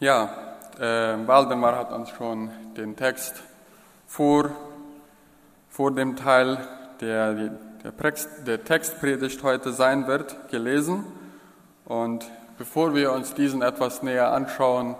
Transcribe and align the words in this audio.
Ja, 0.00 0.30
äh, 0.78 1.26
Waldemar 1.26 1.76
hat 1.76 1.92
uns 1.92 2.08
schon 2.08 2.50
den 2.74 2.96
Text 2.96 3.42
vor, 4.06 4.50
vor 5.68 5.94
dem 5.94 6.16
Teil, 6.16 6.56
der 7.02 7.34
der, 7.84 7.92
der 8.46 8.64
Textpredigt 8.64 9.42
heute 9.42 9.74
sein 9.74 10.06
wird, 10.06 10.48
gelesen. 10.48 11.04
Und 11.84 12.24
bevor 12.56 12.94
wir 12.94 13.12
uns 13.12 13.34
diesen 13.34 13.60
etwas 13.60 14.02
näher 14.02 14.32
anschauen, 14.32 14.96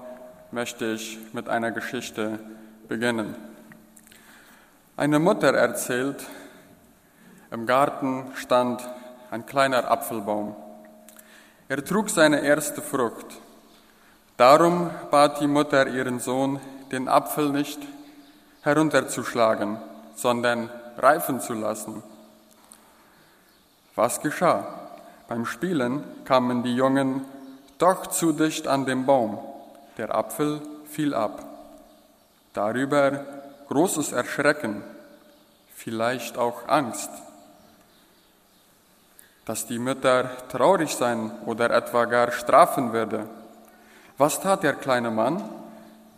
möchte 0.51 0.85
ich 0.93 1.19
mit 1.33 1.49
einer 1.49 1.71
Geschichte 1.71 2.39
beginnen. 2.87 3.35
Eine 4.99 5.19
Mutter 5.19 5.55
erzählt, 5.55 6.27
im 7.51 7.65
Garten 7.65 8.33
stand 8.35 8.87
ein 9.31 9.47
kleiner 9.47 9.91
Apfelbaum. 9.91 10.55
Er 11.69 11.83
trug 11.83 12.11
seine 12.11 12.41
erste 12.41 12.83
Frucht. 12.83 13.41
Darum 14.41 14.89
bat 15.11 15.43
die 15.43 15.47
Mutter 15.47 15.87
ihren 15.87 16.19
Sohn, 16.19 16.61
den 16.91 17.09
Apfel 17.09 17.51
nicht 17.51 17.79
herunterzuschlagen, 18.63 19.77
sondern 20.15 20.71
reifen 20.97 21.41
zu 21.41 21.53
lassen. 21.53 22.03
Was 23.95 24.23
geschah? 24.23 24.65
Beim 25.29 25.45
Spielen 25.45 26.03
kamen 26.25 26.63
die 26.63 26.75
Jungen 26.75 27.27
doch 27.77 28.07
zu 28.07 28.33
dicht 28.33 28.67
an 28.67 28.87
den 28.87 29.05
Baum. 29.05 29.39
Der 29.99 30.15
Apfel 30.15 30.63
fiel 30.87 31.13
ab. 31.13 31.45
Darüber 32.55 33.23
großes 33.69 34.13
Erschrecken, 34.13 34.83
vielleicht 35.75 36.39
auch 36.39 36.67
Angst, 36.67 37.11
dass 39.45 39.67
die 39.67 39.79
Mutter 39.79 40.31
traurig 40.49 40.97
sein 40.97 41.31
oder 41.45 41.69
etwa 41.69 42.07
gar 42.07 42.33
strafen 42.33 42.95
würde. 42.95 43.29
Was 44.21 44.39
tat 44.39 44.65
der 44.65 44.75
kleine 44.75 45.11
Mann? 45.11 45.43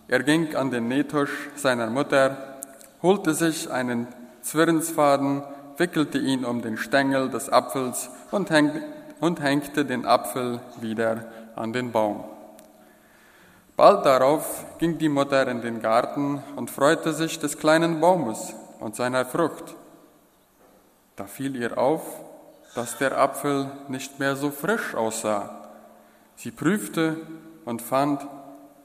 Er 0.08 0.24
ging 0.24 0.56
an 0.56 0.72
den 0.72 0.88
Nähtisch 0.88 1.50
seiner 1.54 1.86
Mutter, 1.86 2.58
holte 3.00 3.32
sich 3.32 3.70
einen 3.70 4.08
Zwirnsfaden, 4.40 5.44
wickelte 5.76 6.18
ihn 6.18 6.44
um 6.44 6.62
den 6.62 6.78
Stängel 6.78 7.30
des 7.30 7.48
Apfels 7.48 8.10
und, 8.32 8.50
häng, 8.50 8.72
und 9.20 9.40
hängte 9.40 9.84
den 9.84 10.04
Apfel 10.04 10.58
wieder 10.80 11.26
an 11.54 11.72
den 11.72 11.92
Baum. 11.92 12.24
Bald 13.76 14.04
darauf 14.04 14.64
ging 14.78 14.98
die 14.98 15.08
Mutter 15.08 15.46
in 15.46 15.60
den 15.62 15.80
Garten 15.80 16.42
und 16.56 16.72
freute 16.72 17.12
sich 17.12 17.38
des 17.38 17.56
kleinen 17.56 18.00
Baumes 18.00 18.52
und 18.80 18.96
seiner 18.96 19.24
Frucht. 19.24 19.76
Da 21.14 21.26
fiel 21.26 21.54
ihr 21.54 21.78
auf, 21.78 22.02
dass 22.74 22.98
der 22.98 23.16
Apfel 23.16 23.70
nicht 23.86 24.18
mehr 24.18 24.34
so 24.34 24.50
frisch 24.50 24.92
aussah. 24.96 25.68
Sie 26.34 26.50
prüfte 26.50 27.18
und 27.64 27.82
fand, 27.82 28.26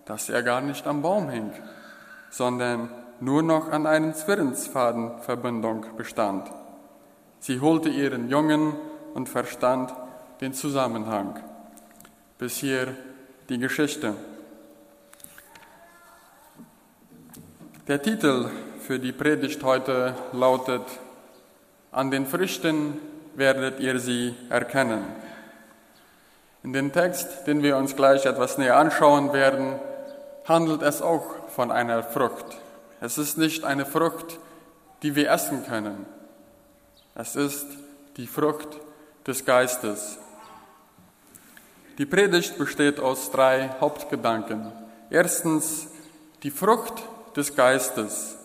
dass 0.06 0.30
er 0.30 0.44
gar 0.44 0.62
nicht 0.62 0.88
am 0.88 1.02
Baum 1.02 1.30
hing, 1.30 1.52
sondern 2.30 2.90
nur 3.20 3.44
noch 3.44 3.70
an 3.70 3.86
einer 3.86 4.14
Zwirnsfadenverbindung 4.14 5.86
bestand. 5.98 6.50
Sie 7.40 7.60
holte 7.60 7.90
ihren 7.90 8.30
Jungen 8.30 8.74
und 9.14 9.30
verstand 9.30 9.94
den 10.42 10.54
Zusammenhang. 10.54 11.40
Bis 12.38 12.58
hier 12.58 12.96
die 13.50 13.58
Geschichte. 13.58 14.14
Der 17.88 18.02
Titel 18.02 18.50
für 18.82 19.00
die 19.00 19.12
Predigt 19.12 19.64
heute 19.64 20.16
lautet 20.34 20.84
An 21.92 22.12
den 22.12 22.26
Früchten 22.26 23.00
werdet 23.36 23.80
ihr 23.80 24.00
sie 24.00 24.36
erkennen. 24.50 25.04
In 26.68 26.74
dem 26.74 26.92
Text, 26.92 27.48
den 27.48 27.64
wir 27.64 27.78
uns 27.78 27.96
gleich 27.96 28.26
etwas 28.26 28.58
näher 28.58 28.76
anschauen 28.76 29.32
werden, 29.32 29.80
handelt 30.44 30.82
es 30.82 31.02
auch 31.02 31.24
von 31.56 31.72
einer 31.72 32.04
Frucht. 32.04 32.58
Es 33.00 33.18
ist 33.18 33.38
nicht 33.38 33.64
eine 33.64 33.86
Frucht, 33.86 34.38
die 35.02 35.16
wir 35.16 35.32
essen 35.32 35.66
können. 35.66 36.06
Es 37.16 37.38
ist 37.38 37.68
die 38.18 38.28
Frucht 38.28 38.68
des 39.26 39.46
Geistes. 39.46 40.18
Die 42.00 42.06
Predigt 42.06 42.58
besteht 42.58 43.00
aus 43.00 43.32
drei 43.32 43.70
Hauptgedanken. 43.80 44.70
Erstens 45.10 45.88
die 46.44 46.52
Frucht 46.52 47.02
des 47.38 47.56
Geistes. 47.56 48.36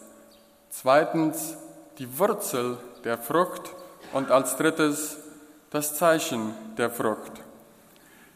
Zweitens 0.71 1.57
die 1.99 2.21
Wurzel 2.21 2.79
der 3.03 3.19
Frucht 3.19 3.75
und 4.13 4.31
als 4.31 4.57
drittes 4.57 5.17
das 5.71 5.97
Zeichen 5.97 6.55
der 6.79 6.89
Frucht. 6.89 7.43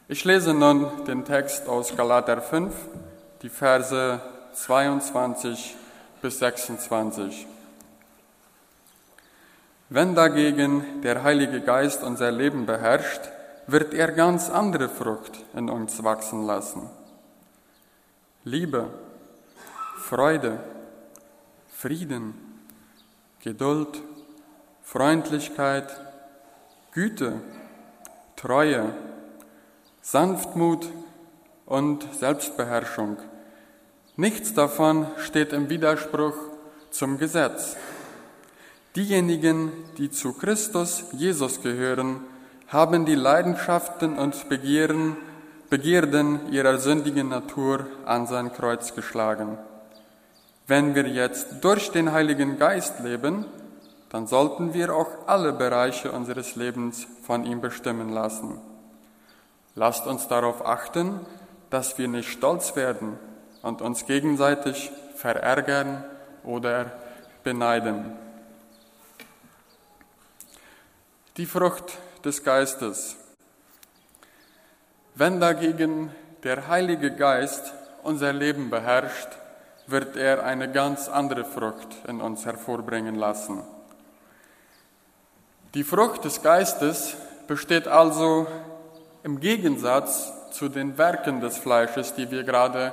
Ich 0.08 0.24
lese 0.24 0.54
nun 0.54 1.04
den 1.06 1.24
Text 1.24 1.68
aus 1.68 1.96
Galater 1.96 2.40
5, 2.40 2.72
die 3.42 3.48
Verse 3.48 4.20
22 4.52 5.74
bis 6.22 6.38
26. 6.38 7.44
Wenn 9.88 10.14
dagegen 10.14 11.02
der 11.02 11.24
Heilige 11.24 11.60
Geist 11.60 12.04
unser 12.04 12.30
Leben 12.30 12.66
beherrscht, 12.66 13.22
wird 13.66 13.94
er 13.94 14.12
ganz 14.12 14.48
andere 14.48 14.88
Frucht 14.88 15.44
in 15.56 15.68
uns 15.68 16.04
wachsen 16.04 16.46
lassen. 16.46 16.88
Liebe, 18.44 18.88
Freude, 19.98 20.60
Frieden, 21.66 22.62
Geduld, 23.40 24.00
Freundlichkeit, 24.84 26.00
Güte, 26.92 27.40
Treue, 28.36 28.94
Sanftmut 30.08 30.86
und 31.64 32.06
Selbstbeherrschung. 32.14 33.16
Nichts 34.14 34.54
davon 34.54 35.08
steht 35.16 35.52
im 35.52 35.68
Widerspruch 35.68 36.34
zum 36.92 37.18
Gesetz. 37.18 37.76
Diejenigen, 38.94 39.72
die 39.98 40.08
zu 40.08 40.32
Christus 40.32 41.06
Jesus 41.10 41.60
gehören, 41.60 42.20
haben 42.68 43.04
die 43.04 43.16
Leidenschaften 43.16 44.16
und 44.16 44.48
Begehren, 44.48 45.16
Begierden 45.70 46.52
ihrer 46.52 46.78
sündigen 46.78 47.28
Natur 47.28 47.88
an 48.04 48.28
sein 48.28 48.52
Kreuz 48.52 48.94
geschlagen. 48.94 49.58
Wenn 50.68 50.94
wir 50.94 51.08
jetzt 51.08 51.48
durch 51.62 51.90
den 51.90 52.12
Heiligen 52.12 52.60
Geist 52.60 53.00
leben, 53.00 53.44
dann 54.10 54.28
sollten 54.28 54.72
wir 54.72 54.94
auch 54.94 55.26
alle 55.26 55.52
Bereiche 55.52 56.12
unseres 56.12 56.54
Lebens 56.54 57.08
von 57.24 57.44
ihm 57.44 57.60
bestimmen 57.60 58.10
lassen. 58.10 58.60
Lasst 59.78 60.06
uns 60.06 60.26
darauf 60.26 60.64
achten, 60.64 61.20
dass 61.68 61.98
wir 61.98 62.08
nicht 62.08 62.30
stolz 62.30 62.76
werden 62.76 63.18
und 63.60 63.82
uns 63.82 64.06
gegenseitig 64.06 64.90
verärgern 65.14 66.02
oder 66.44 66.92
beneiden. 67.44 68.16
Die 71.36 71.44
Frucht 71.44 71.98
des 72.24 72.42
Geistes. 72.42 73.16
Wenn 75.14 75.40
dagegen 75.40 76.10
der 76.42 76.68
Heilige 76.68 77.14
Geist 77.14 77.74
unser 78.02 78.32
Leben 78.32 78.70
beherrscht, 78.70 79.28
wird 79.86 80.16
er 80.16 80.44
eine 80.44 80.72
ganz 80.72 81.06
andere 81.08 81.44
Frucht 81.44 81.88
in 82.08 82.22
uns 82.22 82.46
hervorbringen 82.46 83.14
lassen. 83.14 83.62
Die 85.74 85.84
Frucht 85.84 86.24
des 86.24 86.42
Geistes 86.42 87.14
besteht 87.46 87.86
also 87.86 88.46
im 89.26 89.40
Gegensatz 89.40 90.32
zu 90.52 90.68
den 90.68 90.98
Werken 90.98 91.40
des 91.40 91.58
Fleisches, 91.58 92.14
die 92.14 92.30
wir 92.30 92.44
gerade 92.44 92.92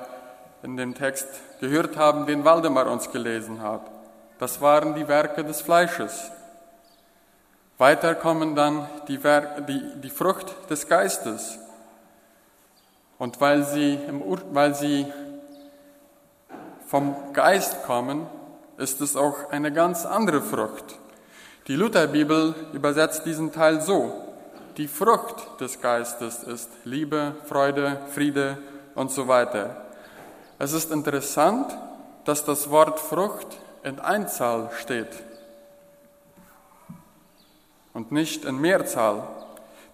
in 0.64 0.78
dem 0.78 0.96
Text 0.96 1.28
gehört 1.60 1.96
haben, 1.96 2.26
den 2.26 2.44
Waldemar 2.44 2.88
uns 2.88 3.12
gelesen 3.12 3.62
hat. 3.62 3.82
Das 4.40 4.60
waren 4.60 4.96
die 4.96 5.08
Werke 5.08 5.44
des 5.44 5.62
Fleisches. 5.62 6.32
Weiter 7.78 8.16
kommen 8.16 8.56
dann 8.56 8.90
die, 9.08 9.24
Werk, 9.24 9.68
die, 9.68 9.80
die 10.02 10.10
Frucht 10.10 10.56
des 10.72 10.88
Geistes. 10.88 11.60
Und 13.20 13.40
weil 13.40 13.64
sie, 13.64 14.00
weil 14.52 14.74
sie 14.74 15.06
vom 16.88 17.16
Geist 17.34 17.84
kommen, 17.84 18.26
ist 18.78 19.02
es 19.02 19.16
auch 19.16 19.52
eine 19.52 19.72
ganz 19.72 20.04
andere 20.04 20.42
Frucht. 20.42 20.96
Die 21.68 21.76
Lutherbibel 21.76 22.56
übersetzt 22.74 23.24
diesen 23.28 23.52
Teil 23.52 23.82
so, 23.82 24.23
die 24.78 24.88
Frucht 24.88 25.60
des 25.60 25.82
Geistes 25.82 26.44
ist 26.44 26.70
Liebe, 26.84 27.36
Freude, 27.46 28.00
Friede 28.14 28.58
und 28.96 29.12
so 29.12 29.28
weiter. 29.28 29.86
Es 30.60 30.74
ist 30.74 30.92
interessant, 30.92 31.76
dass 32.26 32.46
das 32.46 32.70
Wort 32.70 33.00
Frucht 33.00 33.58
in 33.84 34.00
Einzahl 34.00 34.72
steht 34.80 35.10
und 37.94 38.12
nicht 38.12 38.46
in 38.46 38.60
Mehrzahl. 38.60 39.28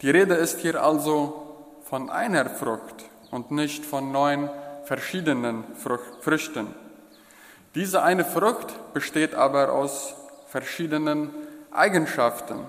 Die 0.02 0.10
Rede 0.10 0.36
ist 0.36 0.60
hier 0.60 0.82
also 0.82 1.46
von 1.84 2.10
einer 2.10 2.50
Frucht 2.50 3.06
und 3.32 3.52
nicht 3.52 3.86
von 3.86 4.12
neun 4.12 4.50
verschiedenen 4.86 5.64
Früchten. 6.22 6.68
Diese 7.76 8.02
eine 8.02 8.26
Frucht 8.26 8.94
besteht 8.94 9.36
aber 9.36 9.74
aus 9.74 10.16
verschiedenen 10.48 11.32
Eigenschaften. 11.72 12.66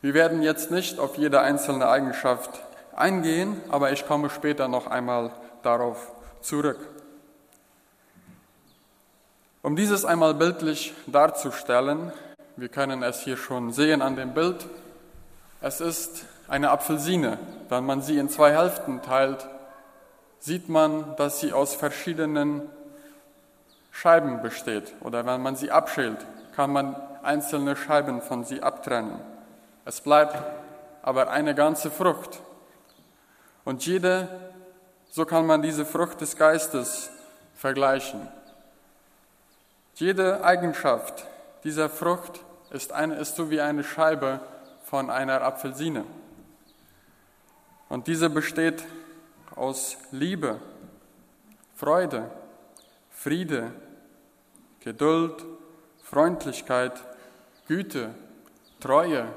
Wir 0.00 0.14
werden 0.14 0.42
jetzt 0.42 0.70
nicht 0.70 1.00
auf 1.00 1.18
jede 1.18 1.40
einzelne 1.40 1.88
Eigenschaft 1.88 2.60
eingehen, 2.94 3.60
aber 3.68 3.90
ich 3.90 4.06
komme 4.06 4.30
später 4.30 4.68
noch 4.68 4.86
einmal 4.86 5.32
darauf 5.62 6.12
zurück. 6.40 6.78
Um 9.62 9.74
dieses 9.74 10.04
einmal 10.04 10.34
bildlich 10.34 10.94
darzustellen, 11.08 12.12
wir 12.56 12.68
können 12.68 13.02
es 13.02 13.20
hier 13.20 13.36
schon 13.36 13.72
sehen 13.72 14.00
an 14.00 14.14
dem 14.14 14.34
Bild, 14.34 14.66
es 15.60 15.80
ist 15.80 16.24
eine 16.46 16.70
Apfelsine. 16.70 17.38
Wenn 17.68 17.84
man 17.84 18.00
sie 18.00 18.18
in 18.18 18.28
zwei 18.28 18.56
Hälften 18.56 19.02
teilt, 19.02 19.48
sieht 20.38 20.68
man, 20.68 21.16
dass 21.16 21.40
sie 21.40 21.52
aus 21.52 21.74
verschiedenen 21.74 22.62
Scheiben 23.90 24.42
besteht. 24.42 24.94
Oder 25.00 25.26
wenn 25.26 25.42
man 25.42 25.56
sie 25.56 25.72
abschält, 25.72 26.24
kann 26.54 26.72
man 26.72 26.94
einzelne 27.24 27.74
Scheiben 27.74 28.22
von 28.22 28.44
sie 28.44 28.62
abtrennen. 28.62 29.18
Es 29.88 30.02
bleibt 30.02 30.36
aber 31.00 31.30
eine 31.30 31.54
ganze 31.54 31.90
Frucht. 31.90 32.42
Und 33.64 33.86
jede, 33.86 34.28
so 35.08 35.24
kann 35.24 35.46
man 35.46 35.62
diese 35.62 35.86
Frucht 35.86 36.20
des 36.20 36.36
Geistes 36.36 37.08
vergleichen. 37.54 38.28
Jede 39.94 40.44
Eigenschaft 40.44 41.24
dieser 41.64 41.88
Frucht 41.88 42.44
ist, 42.68 42.92
eine, 42.92 43.14
ist 43.14 43.36
so 43.36 43.50
wie 43.50 43.62
eine 43.62 43.82
Scheibe 43.82 44.40
von 44.84 45.08
einer 45.08 45.40
Apfelsine. 45.40 46.04
Und 47.88 48.08
diese 48.08 48.28
besteht 48.28 48.84
aus 49.56 49.96
Liebe, 50.10 50.60
Freude, 51.76 52.30
Friede, 53.08 53.72
Geduld, 54.80 55.46
Freundlichkeit, 56.02 56.92
Güte, 57.66 58.10
Treue, 58.80 59.28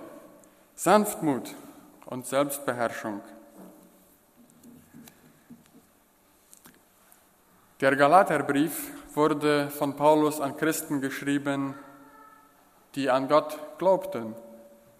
Sanftmut 0.83 1.54
und 2.07 2.25
Selbstbeherrschung. 2.25 3.22
Der 7.81 7.95
Galaterbrief 7.95 8.89
wurde 9.13 9.69
von 9.69 9.95
Paulus 9.95 10.42
an 10.42 10.57
Christen 10.57 11.00
geschrieben, 11.00 11.75
die 12.95 13.12
an 13.12 13.28
Gott 13.28 13.60
glaubten 13.78 14.33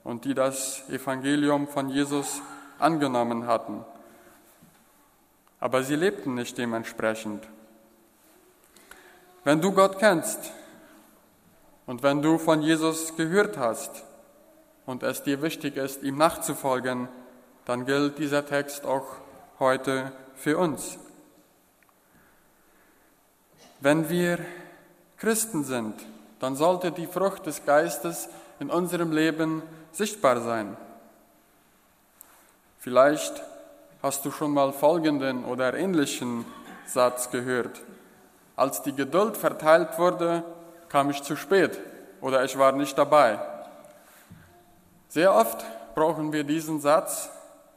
und 0.04 0.26
die 0.26 0.36
das 0.36 0.88
Evangelium 0.88 1.68
von 1.68 1.90
Jesus 1.90 2.44
angenommen 2.78 3.48
hatten. 3.48 3.84
Aber 5.60 5.82
sie 5.82 5.96
lebten 5.96 6.36
nicht 6.36 6.60
dementsprechend. 6.60 7.48
Wenn 9.44 9.62
du 9.62 9.72
Gott 9.72 9.98
kennst 9.98 10.52
und 11.88 12.04
wenn 12.04 12.22
du 12.22 12.38
von 12.38 12.62
Jesus 12.62 13.16
gehört 13.16 13.58
hast 13.58 14.04
und 14.86 15.04
es 15.04 15.24
dir 15.24 15.42
wichtig 15.42 15.78
ist, 15.78 16.04
ihm 16.04 16.18
nachzufolgen, 16.18 17.08
dann 17.66 17.86
gilt 17.86 18.18
dieser 18.18 18.46
Text 18.46 18.86
auch 18.86 19.06
heute 19.60 20.12
für 20.36 20.58
uns. 20.58 20.98
Wenn 23.80 24.10
wir 24.10 24.40
Christen 25.18 25.64
sind, 25.64 25.96
dann 26.40 26.56
sollte 26.56 26.92
die 26.92 27.08
Frucht 27.08 27.46
des 27.46 27.66
Geistes 27.66 28.30
in 28.60 28.70
unserem 28.70 29.12
Leben 29.12 29.62
sichtbar 29.92 30.42
sein. 30.42 30.78
Vielleicht 32.80 33.44
hast 34.02 34.26
du 34.26 34.32
schon 34.32 34.52
mal 34.52 34.74
folgenden 34.74 35.46
oder 35.46 35.76
ähnlichen 35.76 36.46
Satz 36.88 37.30
gehört. 37.30 37.82
Als 38.56 38.82
die 38.82 38.96
Geduld 38.96 39.38
verteilt 39.38 40.00
wurde, 40.00 40.44
kam 40.90 41.10
ich 41.10 41.22
zu 41.24 41.36
spät 41.36 41.80
oder 42.22 42.44
ich 42.44 42.58
war 42.58 42.72
nicht 42.72 42.98
dabei. 42.98 43.40
Sehr 45.12 45.36
oft 45.36 45.66
brauchen 45.94 46.32
wir 46.32 46.46
diesen 46.46 46.80
Satz 46.80 47.30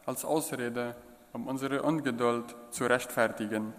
als 0.07 0.25
Ausrede, 0.25 0.95
um 1.33 1.49
unsere 1.49 1.83
Ungeduld 1.83 2.55
zu 2.71 2.85
rechtfertigen. 2.87 3.73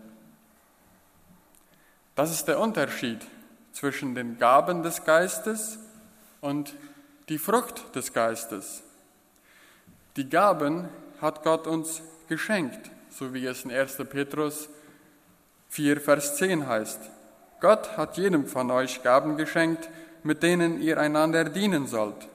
Das 2.15 2.31
ist 2.31 2.49
der 2.49 2.59
Unterschied 2.59 3.25
zwischen 3.71 4.13
den 4.13 4.37
Gaben 4.37 4.83
des 4.83 5.05
Geistes 5.05 5.79
und 6.41 6.75
die 7.29 7.37
Frucht 7.37 7.95
des 7.95 8.11
Geistes. 8.11 8.83
Die 10.17 10.27
Gaben 10.27 10.89
hat 11.21 11.41
Gott 11.41 11.65
uns 11.65 12.01
geschenkt, 12.27 12.91
so 13.09 13.33
wie 13.33 13.45
es 13.45 13.63
in 13.63 13.71
1. 13.71 13.95
Petrus 14.09 14.67
4, 15.69 16.01
Vers 16.01 16.35
10 16.35 16.67
heißt. 16.67 16.99
Gott 17.61 17.95
hat 17.95 18.17
jedem 18.17 18.47
von 18.47 18.69
euch 18.69 19.01
Gaben 19.01 19.37
geschenkt, 19.37 19.89
mit 20.23 20.43
denen 20.43 20.81
ihr 20.81 20.99
einander 20.99 21.45
dienen 21.45 21.87
sollt. 21.87 22.27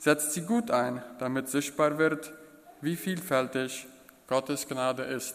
Setzt 0.00 0.32
sie 0.32 0.40
gut 0.46 0.70
ein, 0.70 1.02
damit 1.18 1.50
sichtbar 1.50 1.98
wird, 1.98 2.32
wie 2.80 2.96
vielfältig 2.96 3.86
Gottes 4.28 4.66
Gnade 4.66 5.02
ist. 5.02 5.34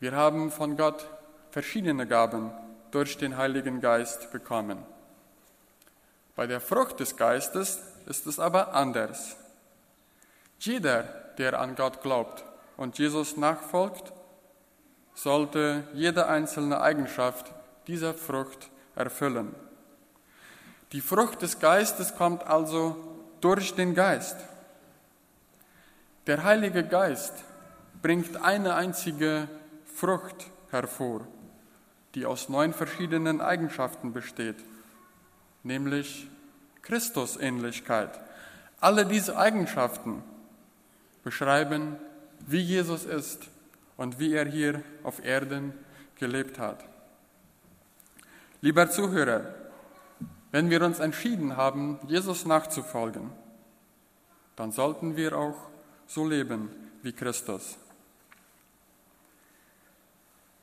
Wir 0.00 0.12
haben 0.12 0.50
von 0.50 0.74
Gott 0.78 1.06
verschiedene 1.50 2.06
Gaben 2.06 2.50
durch 2.90 3.18
den 3.18 3.36
Heiligen 3.36 3.82
Geist 3.82 4.32
bekommen. 4.32 4.78
Bei 6.36 6.46
der 6.46 6.58
Frucht 6.58 7.00
des 7.00 7.18
Geistes 7.18 7.82
ist 8.06 8.26
es 8.26 8.38
aber 8.38 8.72
anders. 8.72 9.36
Jeder, 10.58 11.02
der 11.36 11.60
an 11.60 11.76
Gott 11.76 12.00
glaubt 12.00 12.44
und 12.78 12.98
Jesus 12.98 13.36
nachfolgt, 13.36 14.10
sollte 15.12 15.84
jede 15.92 16.28
einzelne 16.28 16.80
Eigenschaft 16.80 17.52
dieser 17.88 18.14
Frucht 18.14 18.70
erfüllen. 18.96 19.54
Die 20.94 21.00
Frucht 21.00 21.42
des 21.42 21.58
Geistes 21.58 22.14
kommt 22.14 22.44
also 22.44 22.94
durch 23.40 23.74
den 23.74 23.96
Geist. 23.96 24.36
Der 26.28 26.44
Heilige 26.44 26.84
Geist 26.84 27.34
bringt 28.00 28.40
eine 28.44 28.76
einzige 28.76 29.48
Frucht 29.92 30.46
hervor, 30.70 31.26
die 32.14 32.24
aus 32.24 32.48
neun 32.48 32.72
verschiedenen 32.72 33.40
Eigenschaften 33.40 34.12
besteht, 34.12 34.54
nämlich 35.64 36.28
Christusähnlichkeit. 36.82 38.20
Alle 38.78 39.04
diese 39.04 39.36
Eigenschaften 39.36 40.22
beschreiben, 41.24 41.96
wie 42.46 42.60
Jesus 42.60 43.04
ist 43.04 43.48
und 43.96 44.20
wie 44.20 44.32
er 44.32 44.46
hier 44.46 44.80
auf 45.02 45.24
Erden 45.24 45.74
gelebt 46.20 46.60
hat. 46.60 46.84
Lieber 48.60 48.88
Zuhörer, 48.88 49.63
wenn 50.54 50.70
wir 50.70 50.82
uns 50.82 51.00
entschieden 51.00 51.56
haben, 51.56 51.98
Jesus 52.06 52.46
nachzufolgen, 52.46 53.32
dann 54.54 54.70
sollten 54.70 55.16
wir 55.16 55.36
auch 55.36 55.56
so 56.06 56.28
leben 56.28 56.70
wie 57.02 57.12
Christus. 57.12 57.76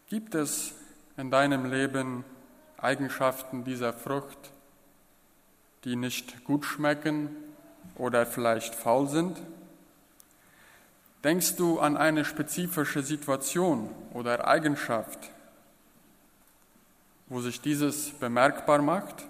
Gibt 0.08 0.34
es 0.34 0.74
in 1.18 1.30
deinem 1.30 1.70
Leben 1.70 2.24
Eigenschaften 2.78 3.66
dieser 3.66 3.92
Frucht, 3.92 4.54
die 5.84 5.98
nicht 5.98 6.46
gut 6.46 6.64
schmecken 6.64 7.36
oder 7.96 8.26
vielleicht 8.26 8.74
faul 8.74 9.10
sind? 9.10 9.42
Denkst 11.26 11.58
du 11.58 11.82
an 11.82 11.98
eine 11.98 12.24
spezifische 12.24 13.04
Situation 13.04 13.90
oder 14.14 14.48
Eigenschaft, 14.48 15.32
wo 17.28 17.42
sich 17.42 17.60
dieses 17.60 18.12
bemerkbar 18.12 18.82
macht? 18.82 19.26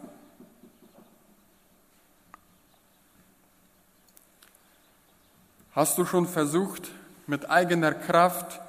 Hast 5.74 5.98
du 5.98 6.06
schon 6.06 6.28
versucht, 6.28 6.92
mit 7.28 7.50
eigener 7.50 7.94
Kraft 7.94 8.60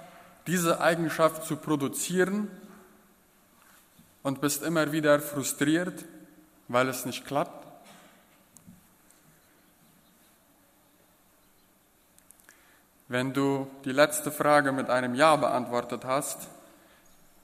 diese 0.46 0.80
Eigenschaft 0.80 1.44
zu 1.44 1.56
produzieren 1.56 2.48
und 4.22 4.40
bist 4.40 4.62
immer 4.62 4.92
wieder 4.92 5.18
frustriert, 5.18 6.04
weil 6.68 6.88
es 6.88 7.04
nicht 7.04 7.26
klappt? 7.26 7.66
Wenn 13.08 13.32
du 13.32 13.68
die 13.84 13.90
letzte 13.90 14.30
Frage 14.30 14.70
mit 14.70 14.88
einem 14.88 15.16
Ja 15.16 15.34
beantwortet 15.34 16.04
hast, 16.04 16.46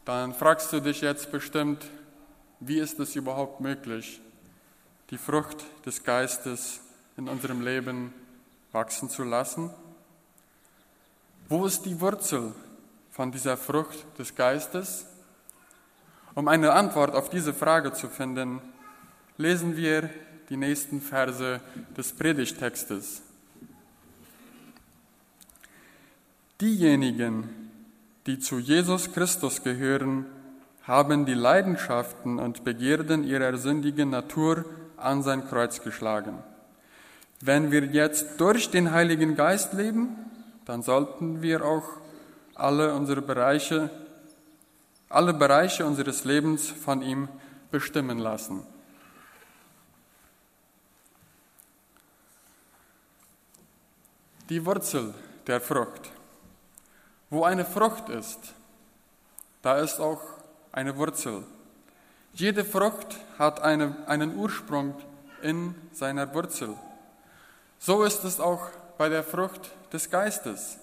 dann 0.04 0.34
fragst 0.34 0.72
du 0.72 0.78
dich 0.78 1.00
jetzt 1.00 1.32
bestimmt, 1.32 1.84
wie 2.60 2.78
ist 2.78 3.00
es 3.00 3.16
überhaupt 3.16 3.60
möglich, 3.60 4.20
die 5.10 5.18
Frucht 5.18 5.64
des 5.84 6.04
Geistes 6.04 6.78
in 7.16 7.28
unserem 7.28 7.60
Leben 7.60 8.14
wachsen 8.72 9.08
zu 9.08 9.24
lassen? 9.24 9.70
Wo 11.48 11.64
ist 11.64 11.86
die 11.86 12.00
Wurzel 12.00 12.52
von 13.10 13.32
dieser 13.32 13.56
Frucht 13.56 14.04
des 14.18 14.34
Geistes? 14.34 15.06
Um 16.34 16.46
eine 16.48 16.72
Antwort 16.72 17.14
auf 17.14 17.30
diese 17.30 17.54
Frage 17.54 17.92
zu 17.92 18.08
finden, 18.08 18.60
lesen 19.38 19.76
wir 19.76 20.10
die 20.50 20.56
nächsten 20.56 21.00
Verse 21.00 21.60
des 21.96 22.12
Predigtextes. 22.12 23.22
Diejenigen, 26.60 27.70
die 28.26 28.38
zu 28.38 28.58
Jesus 28.58 29.12
Christus 29.12 29.62
gehören, 29.62 30.26
haben 30.82 31.26
die 31.26 31.34
Leidenschaften 31.34 32.38
und 32.38 32.64
Begierden 32.64 33.24
ihrer 33.24 33.56
sündigen 33.58 34.10
Natur 34.10 34.64
an 34.96 35.22
sein 35.22 35.46
Kreuz 35.46 35.82
geschlagen. 35.82 36.38
Wenn 37.40 37.70
wir 37.70 37.84
jetzt 37.84 38.40
durch 38.40 38.70
den 38.70 38.90
Heiligen 38.90 39.36
Geist 39.36 39.72
leben, 39.72 40.16
dann 40.64 40.82
sollten 40.82 41.40
wir 41.40 41.64
auch 41.64 41.84
alle 42.54 42.92
unsere 42.94 43.22
Bereiche, 43.22 43.90
alle 45.08 45.32
Bereiche 45.32 45.86
unseres 45.86 46.24
Lebens 46.24 46.68
von 46.68 47.00
ihm 47.00 47.28
bestimmen 47.70 48.18
lassen. 48.18 48.66
Die 54.48 54.64
Wurzel 54.64 55.14
der 55.46 55.60
Frucht. 55.60 56.10
Wo 57.30 57.44
eine 57.44 57.64
Frucht 57.64 58.08
ist, 58.08 58.54
da 59.62 59.78
ist 59.78 60.00
auch 60.00 60.22
eine 60.72 60.96
Wurzel. 60.96 61.44
Jede 62.32 62.64
Frucht 62.64 63.18
hat 63.38 63.60
eine, 63.60 63.96
einen 64.06 64.36
Ursprung 64.36 64.94
in 65.42 65.74
seiner 65.92 66.32
Wurzel. 66.34 66.74
So 67.78 68.04
ist 68.04 68.24
es 68.24 68.40
auch 68.40 68.68
bei 68.96 69.08
der 69.08 69.22
Frucht 69.22 69.70
des 69.92 70.10
Geistes. 70.10 70.78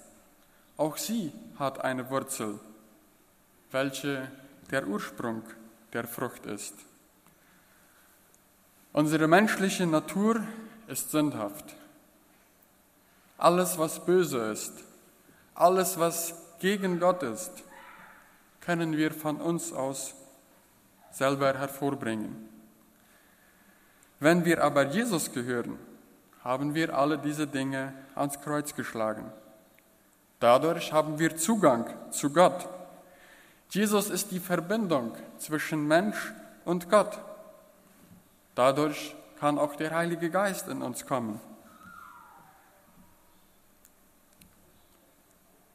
Auch 0.78 0.98
sie 0.98 1.32
hat 1.58 1.84
eine 1.84 2.10
Wurzel, 2.10 2.60
welche 3.72 4.30
der 4.72 4.88
Ursprung 4.88 5.44
der 5.94 6.08
Frucht 6.08 6.46
ist. 6.46 6.74
Unsere 8.94 9.28
menschliche 9.28 9.86
Natur 9.86 10.42
ist 10.88 11.12
sündhaft. 11.12 11.76
Alles, 13.38 13.78
was 13.78 14.06
böse 14.06 14.52
ist, 14.52 14.74
alles, 15.54 16.00
was 16.00 16.34
gegen 16.60 17.00
Gott 17.00 17.22
ist, 17.24 17.52
können 18.62 18.96
wir 18.96 19.12
von 19.12 19.42
uns 19.42 19.74
aus 19.74 20.16
selber 21.12 21.54
hervorbringen. 21.58 22.50
Wenn 24.20 24.46
wir 24.46 24.64
aber 24.64 24.84
Jesus 24.84 25.32
gehören, 25.32 25.78
haben 26.46 26.76
wir 26.76 26.96
alle 26.96 27.18
diese 27.18 27.48
Dinge 27.48 27.92
ans 28.14 28.40
Kreuz 28.40 28.76
geschlagen. 28.76 29.34
Dadurch 30.40 30.94
haben 30.94 31.18
wir 31.18 31.36
Zugang 31.36 31.90
zu 32.12 32.32
Gott. 32.32 32.70
Jesus 33.72 34.12
ist 34.12 34.30
die 34.32 34.40
Verbindung 34.40 35.14
zwischen 35.40 35.88
Mensch 35.88 36.34
und 36.64 36.88
Gott. 36.90 37.20
Dadurch 38.54 39.16
kann 39.40 39.58
auch 39.58 39.76
der 39.76 39.96
Heilige 39.96 40.30
Geist 40.30 40.68
in 40.68 40.84
uns 40.84 41.08
kommen. 41.08 41.42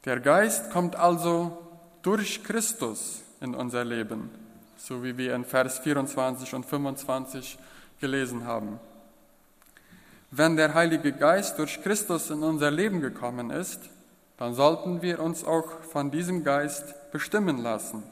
Der 0.05 0.21
Geist 0.21 0.71
kommt 0.71 0.95
also 0.95 1.57
durch 2.01 2.45
Christus 2.45 3.23
in 3.41 3.53
unser 3.53 3.83
Leben, 3.83 4.31
so 4.77 5.03
wie 5.03 5.17
wir 5.17 5.35
in 5.35 5.43
Vers 5.43 5.79
24 5.79 6.55
und 6.55 6.65
25 6.65 7.59
gelesen 7.99 8.45
haben. 8.45 8.79
Wenn 10.33 10.55
der 10.55 10.73
Heilige 10.73 11.11
Geist 11.11 11.59
durch 11.59 11.83
Christus 11.83 12.29
in 12.29 12.41
unser 12.41 12.71
Leben 12.71 13.01
gekommen 13.01 13.49
ist, 13.49 13.81
dann 14.37 14.53
sollten 14.53 15.01
wir 15.01 15.19
uns 15.19 15.43
auch 15.43 15.81
von 15.81 16.09
diesem 16.09 16.45
Geist 16.45 17.11
bestimmen 17.11 17.57
lassen 17.57 18.03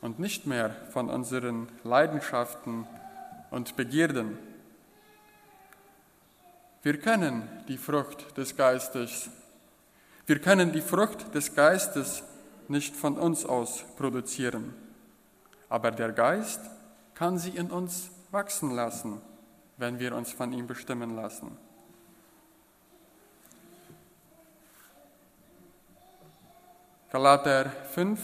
und 0.00 0.20
nicht 0.20 0.46
mehr 0.46 0.70
von 0.92 1.10
unseren 1.10 1.68
Leidenschaften 1.82 2.86
und 3.50 3.74
Begierden. 3.74 4.38
Wir 6.84 6.98
können 6.98 7.48
die 7.66 7.76
Frucht 7.76 8.38
des 8.38 8.56
Geistes. 8.56 9.28
Wir 10.26 10.38
können 10.38 10.70
die 10.70 10.80
Frucht 10.80 11.34
des 11.34 11.56
Geistes 11.56 12.22
nicht 12.68 12.94
von 12.94 13.18
uns 13.18 13.44
aus 13.44 13.84
produzieren, 13.96 14.74
aber 15.68 15.90
der 15.90 16.12
Geist 16.12 16.60
kann 17.16 17.36
sie 17.36 17.50
in 17.50 17.72
uns 17.72 18.10
wachsen 18.30 18.70
lassen, 18.70 19.20
wenn 19.82 19.98
wir 19.98 20.14
uns 20.14 20.32
von 20.32 20.52
ihm 20.52 20.68
bestimmen 20.68 21.16
lassen. 21.16 21.58
Galater 27.10 27.68
5, 27.90 28.20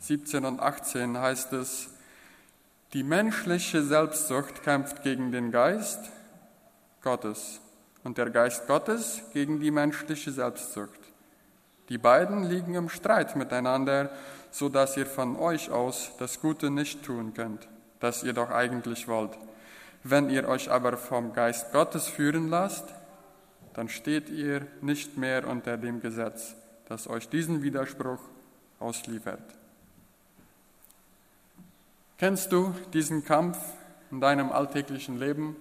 17 0.00 0.44
und 0.44 0.58
18 0.58 1.16
heißt 1.16 1.52
es, 1.52 1.90
die 2.92 3.04
menschliche 3.04 3.84
Selbstsucht 3.84 4.64
kämpft 4.64 5.04
gegen 5.04 5.30
den 5.30 5.52
Geist 5.52 6.10
Gottes 7.02 7.60
und 8.02 8.18
der 8.18 8.30
Geist 8.30 8.66
Gottes 8.66 9.22
gegen 9.32 9.60
die 9.60 9.70
menschliche 9.70 10.32
Selbstsucht. 10.32 10.98
Die 11.88 11.98
beiden 11.98 12.42
liegen 12.42 12.74
im 12.74 12.88
Streit 12.88 13.36
miteinander, 13.36 14.10
so 14.50 14.68
dass 14.68 14.96
ihr 14.96 15.06
von 15.06 15.36
euch 15.36 15.70
aus 15.70 16.10
das 16.18 16.40
Gute 16.40 16.68
nicht 16.68 17.04
tun 17.04 17.32
könnt, 17.32 17.68
das 18.00 18.24
ihr 18.24 18.32
doch 18.32 18.50
eigentlich 18.50 19.06
wollt. 19.06 19.38
Wenn 20.08 20.30
ihr 20.30 20.48
euch 20.48 20.70
aber 20.70 20.96
vom 20.96 21.32
Geist 21.32 21.72
Gottes 21.72 22.06
führen 22.06 22.48
lasst, 22.48 22.94
dann 23.74 23.88
steht 23.88 24.28
ihr 24.28 24.64
nicht 24.80 25.16
mehr 25.16 25.48
unter 25.48 25.76
dem 25.76 26.00
Gesetz, 26.00 26.54
das 26.88 27.08
euch 27.08 27.28
diesen 27.28 27.60
Widerspruch 27.64 28.20
ausliefert. 28.78 29.42
Kennst 32.18 32.52
du 32.52 32.72
diesen 32.92 33.24
Kampf 33.24 33.58
in 34.12 34.20
deinem 34.20 34.52
alltäglichen 34.52 35.18
Leben? 35.18 35.56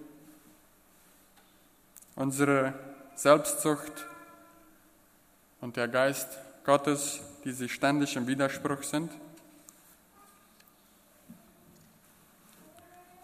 Unsere 2.16 2.76
Selbstzucht 3.16 4.06
und 5.60 5.76
der 5.76 5.88
Geist 5.88 6.38
Gottes, 6.66 7.20
die 7.46 7.52
sich 7.52 7.74
ständig 7.74 8.16
im 8.16 8.28
Widerspruch 8.28 8.84
sind? 8.84 9.12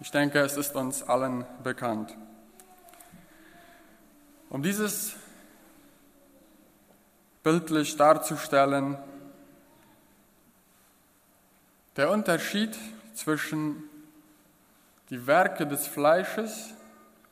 Ich 0.02 0.10
denke, 0.10 0.40
es 0.40 0.58
ist 0.58 0.76
uns 0.76 1.04
allen 1.04 1.46
bekannt. 1.62 2.18
Um 4.50 4.64
dieses 4.64 5.14
bildlich 7.44 7.98
darzustellen, 7.98 8.98
der 11.98 12.10
Unterschied 12.10 12.76
zwischen 13.14 13.84
die 15.12 15.28
Werke 15.28 15.68
des 15.68 15.86
Fleisches 15.86 16.74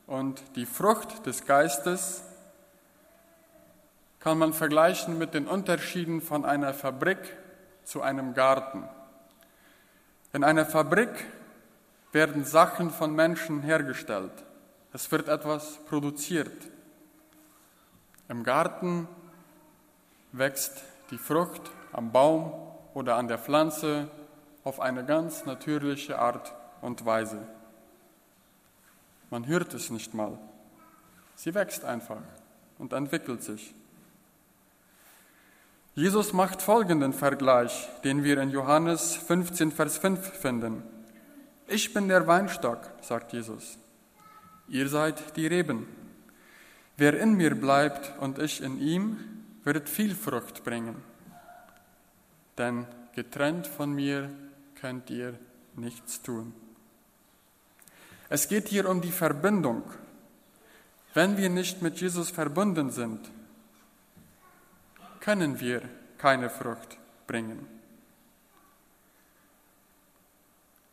und 0.06 0.40
die 0.54 0.64
Frucht 0.64 1.26
des 1.26 1.46
Geistes 1.46 2.22
kann 4.20 4.38
man 4.38 4.52
vergleichen 4.52 5.18
mit 5.18 5.34
den 5.34 5.48
Unterschieden 5.48 6.20
von 6.20 6.44
einer 6.44 6.72
Fabrik 6.72 7.36
zu 7.82 8.00
einem 8.00 8.32
Garten. 8.32 8.88
In 10.32 10.44
einer 10.44 10.66
Fabrik 10.66 11.26
werden 12.12 12.44
Sachen 12.44 12.90
von 12.90 13.14
Menschen 13.14 13.62
hergestellt. 13.62 14.32
Es 14.92 15.10
wird 15.12 15.28
etwas 15.28 15.78
produziert. 15.86 16.52
Im 18.28 18.42
Garten 18.42 19.08
wächst 20.32 20.82
die 21.10 21.18
Frucht 21.18 21.70
am 21.92 22.12
Baum 22.12 22.52
oder 22.94 23.16
an 23.16 23.28
der 23.28 23.38
Pflanze 23.38 24.08
auf 24.64 24.80
eine 24.80 25.04
ganz 25.04 25.46
natürliche 25.46 26.18
Art 26.18 26.52
und 26.80 27.04
Weise. 27.04 27.46
Man 29.30 29.46
hört 29.46 29.74
es 29.74 29.90
nicht 29.90 30.12
mal. 30.12 30.38
Sie 31.36 31.54
wächst 31.54 31.84
einfach 31.84 32.22
und 32.78 32.92
entwickelt 32.92 33.42
sich. 33.42 33.74
Jesus 35.94 36.32
macht 36.32 36.62
folgenden 36.62 37.12
Vergleich, 37.12 37.88
den 38.04 38.24
wir 38.24 38.38
in 38.38 38.50
Johannes 38.50 39.14
15, 39.14 39.72
Vers 39.72 39.98
5 39.98 40.20
finden. 40.34 40.82
Ich 41.72 41.94
bin 41.94 42.08
der 42.08 42.26
Weinstock, 42.26 42.80
sagt 43.00 43.32
Jesus. 43.32 43.78
Ihr 44.66 44.88
seid 44.88 45.36
die 45.36 45.46
Reben. 45.46 45.86
Wer 46.96 47.16
in 47.20 47.34
mir 47.34 47.54
bleibt 47.54 48.18
und 48.18 48.40
ich 48.40 48.60
in 48.60 48.80
ihm, 48.80 49.18
wird 49.62 49.88
viel 49.88 50.16
Frucht 50.16 50.64
bringen. 50.64 50.96
Denn 52.58 52.86
getrennt 53.14 53.68
von 53.68 53.92
mir 53.92 54.30
könnt 54.80 55.10
ihr 55.10 55.38
nichts 55.76 56.20
tun. 56.20 56.52
Es 58.28 58.48
geht 58.48 58.66
hier 58.66 58.88
um 58.88 59.00
die 59.00 59.12
Verbindung. 59.12 59.84
Wenn 61.14 61.36
wir 61.36 61.50
nicht 61.50 61.82
mit 61.82 62.00
Jesus 62.00 62.30
verbunden 62.30 62.90
sind, 62.90 63.30
können 65.20 65.60
wir 65.60 65.82
keine 66.18 66.50
Frucht 66.50 66.98
bringen. 67.28 67.79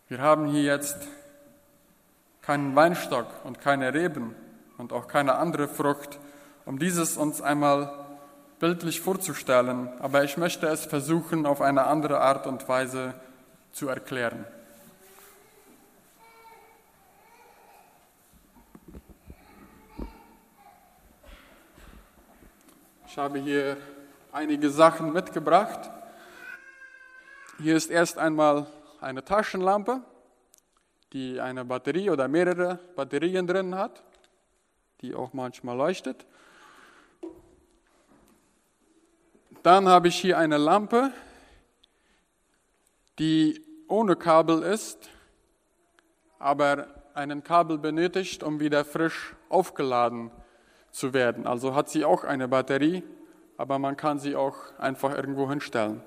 Wir 0.10 0.22
haben 0.22 0.46
hier 0.46 0.64
jetzt 0.64 1.06
keinen 2.42 2.74
Weinstock 2.78 3.28
und 3.44 3.60
keine 3.60 3.94
Reben 3.94 4.34
und 4.78 4.94
auch 4.94 5.10
keine 5.10 5.36
andere 5.36 5.68
Frucht, 5.68 6.18
um 6.64 6.80
dieses 6.80 7.18
uns 7.18 7.42
einmal 7.42 8.06
bildlich 8.58 9.02
vorzustellen, 9.02 9.90
aber 10.00 10.24
ich 10.24 10.38
möchte 10.38 10.66
es 10.68 10.86
versuchen, 10.86 11.46
auf 11.46 11.60
eine 11.60 11.88
andere 11.88 12.22
Art 12.22 12.48
und 12.48 12.70
Weise 12.70 13.16
zu 13.74 13.90
erklären. 13.90 14.46
Ich 23.08 23.18
habe 23.18 23.40
hier 23.40 23.76
einige 24.32 24.70
Sachen 24.70 25.12
mitgebracht. 25.12 25.90
Hier 27.60 27.76
ist 27.76 27.92
erst 27.92 28.18
einmal 28.18 28.68
eine 29.00 29.24
Taschenlampe, 29.24 30.02
die 31.14 31.40
eine 31.40 31.66
Batterie 31.66 32.10
oder 32.10 32.28
mehrere 32.28 32.80
Batterien 32.96 33.48
drin 33.48 33.76
hat, 33.76 34.04
die 35.02 35.16
auch 35.16 35.34
manchmal 35.34 35.78
leuchtet. 35.78 36.26
Dann 39.64 39.88
habe 39.88 40.08
ich 40.08 40.18
hier 40.18 40.38
eine 40.38 40.58
Lampe, 40.58 41.12
die 43.20 43.62
ohne 43.88 44.16
Kabel 44.16 44.64
ist, 44.64 45.10
aber 46.40 46.88
einen 47.14 47.44
Kabel 47.44 47.78
benötigt, 47.78 48.44
um 48.44 48.60
wieder 48.60 48.86
frisch 48.86 49.36
aufgeladen 49.50 50.32
zu 50.92 51.14
werden. 51.14 51.48
Also 51.48 51.74
hat 51.76 51.90
sie 51.90 52.06
auch 52.06 52.24
eine 52.24 52.48
Batterie, 52.48 53.04
aber 53.58 53.80
man 53.80 53.98
kann 53.98 54.20
sie 54.20 54.36
auch 54.36 54.56
einfach 54.78 55.16
irgendwo 55.16 55.50
hinstellen. 55.50 56.04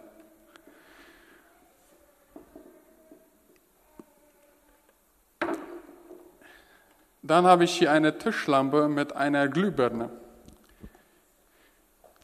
Dann 7.23 7.45
habe 7.45 7.65
ich 7.65 7.77
hier 7.77 7.93
eine 7.93 8.17
Tischlampe 8.17 8.89
mit 8.89 9.15
einer 9.15 9.49
Glühbirne, 9.49 10.11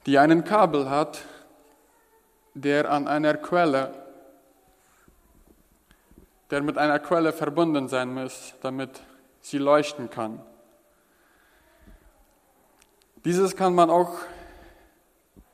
die 0.07 0.19
einen 0.19 0.45
Kabel 0.45 0.88
hat, 0.88 1.23
der 2.55 2.91
an 2.91 3.07
einer 3.07 3.35
Quelle, 3.35 3.93
der 6.50 6.62
mit 6.62 6.79
einer 6.79 6.99
Quelle 6.99 7.33
verbunden 7.33 7.88
sein 7.88 8.15
muss, 8.15 8.55
damit 8.62 9.03
sie 9.41 9.59
leuchten 9.59 10.09
kann. 10.09 10.41
Dieses 13.25 13.57
kann 13.57 13.75
man 13.75 13.91
auch 13.91 14.21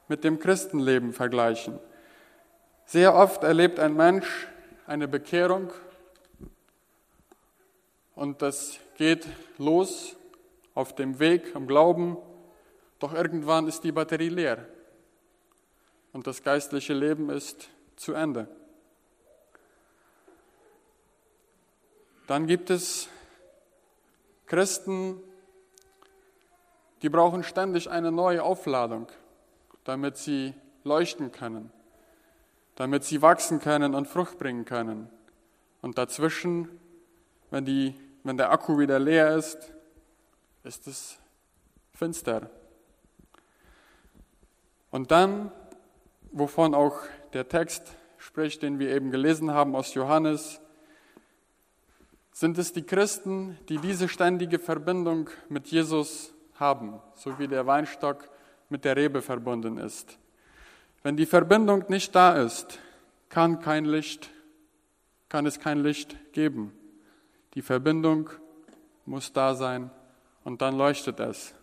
mit 0.06 0.22
dem 0.24 0.38
Christenleben 0.38 1.12
vergleichen. 1.12 1.78
Sehr 2.84 3.14
oft 3.14 3.42
erlebt 3.42 3.80
ein 3.80 3.96
Mensch 3.96 4.46
eine 4.86 5.08
Bekehrung 5.08 5.72
und 8.14 8.42
das 8.42 8.78
geht 8.96 9.26
los 9.58 10.16
auf 10.74 10.94
dem 10.94 11.18
Weg 11.18 11.54
am 11.54 11.66
Glauben, 11.66 12.16
doch 12.98 13.12
irgendwann 13.12 13.66
ist 13.66 13.84
die 13.84 13.92
Batterie 13.92 14.28
leer 14.28 14.66
und 16.12 16.26
das 16.26 16.42
geistliche 16.42 16.94
Leben 16.94 17.30
ist 17.30 17.68
zu 17.96 18.12
Ende. 18.12 18.48
Dann 22.26 22.46
gibt 22.46 22.70
es 22.70 23.08
Christen, 24.46 25.20
die 27.02 27.08
brauchen 27.08 27.42
ständig 27.42 27.90
eine 27.90 28.12
neue 28.12 28.42
Aufladung, 28.42 29.08
damit 29.84 30.16
sie 30.16 30.54
leuchten 30.84 31.32
können, 31.32 31.72
damit 32.76 33.04
sie 33.04 33.22
wachsen 33.22 33.58
können 33.58 33.94
und 33.94 34.06
Frucht 34.06 34.38
bringen 34.38 34.64
können. 34.64 35.10
Und 35.80 35.98
dazwischen, 35.98 36.68
wenn 37.52 37.64
die 37.64 37.94
wenn 38.24 38.36
der 38.36 38.52
Akku 38.52 38.78
wieder 38.78 38.98
leer 38.98 39.36
ist, 39.36 39.72
ist 40.62 40.86
es 40.86 41.18
finster. 41.92 42.50
Und 44.90 45.10
dann, 45.10 45.50
wovon 46.30 46.74
auch 46.74 47.00
der 47.32 47.48
Text 47.48 47.96
spricht, 48.18 48.62
den 48.62 48.78
wir 48.78 48.90
eben 48.94 49.10
gelesen 49.10 49.52
haben 49.52 49.74
aus 49.74 49.94
Johannes, 49.94 50.60
sind 52.32 52.58
es 52.58 52.72
die 52.72 52.82
Christen, 52.82 53.58
die 53.68 53.78
diese 53.78 54.08
ständige 54.08 54.58
Verbindung 54.58 55.28
mit 55.48 55.66
Jesus 55.66 56.32
haben, 56.54 57.00
so 57.14 57.38
wie 57.38 57.48
der 57.48 57.66
Weinstock 57.66 58.28
mit 58.68 58.84
der 58.84 58.96
Rebe 58.96 59.20
verbunden 59.20 59.78
ist. 59.78 60.18
Wenn 61.02 61.16
die 61.16 61.26
Verbindung 61.26 61.84
nicht 61.88 62.14
da 62.14 62.40
ist, 62.40 62.78
kann 63.28 63.58
kein 63.58 63.84
Licht, 63.84 64.30
kann 65.28 65.46
es 65.46 65.58
kein 65.58 65.82
Licht 65.82 66.16
geben. 66.32 66.72
Die 67.54 67.62
Verbindung 67.62 68.30
muss 69.04 69.32
da 69.32 69.54
sein 69.54 69.90
und 70.44 70.62
dann 70.62 70.76
leuchtet 70.76 71.20
es. 71.20 71.54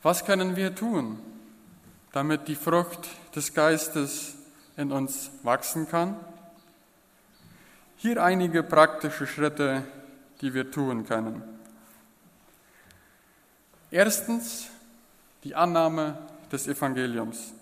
Was 0.00 0.24
können 0.24 0.56
wir 0.56 0.74
tun, 0.74 1.18
damit 2.12 2.48
die 2.48 2.54
Frucht 2.54 3.08
des 3.34 3.52
Geistes 3.52 4.36
in 4.76 4.92
uns 4.92 5.30
wachsen 5.42 5.86
kann? 5.86 6.16
Hier 7.96 8.22
einige 8.22 8.62
praktische 8.62 9.26
Schritte, 9.26 9.82
die 10.40 10.54
wir 10.54 10.70
tun 10.70 11.06
können. 11.06 11.42
Erstens 13.90 14.68
die 15.44 15.54
Annahme 15.54 16.18
des 16.52 16.68
Evangeliums. 16.68 17.52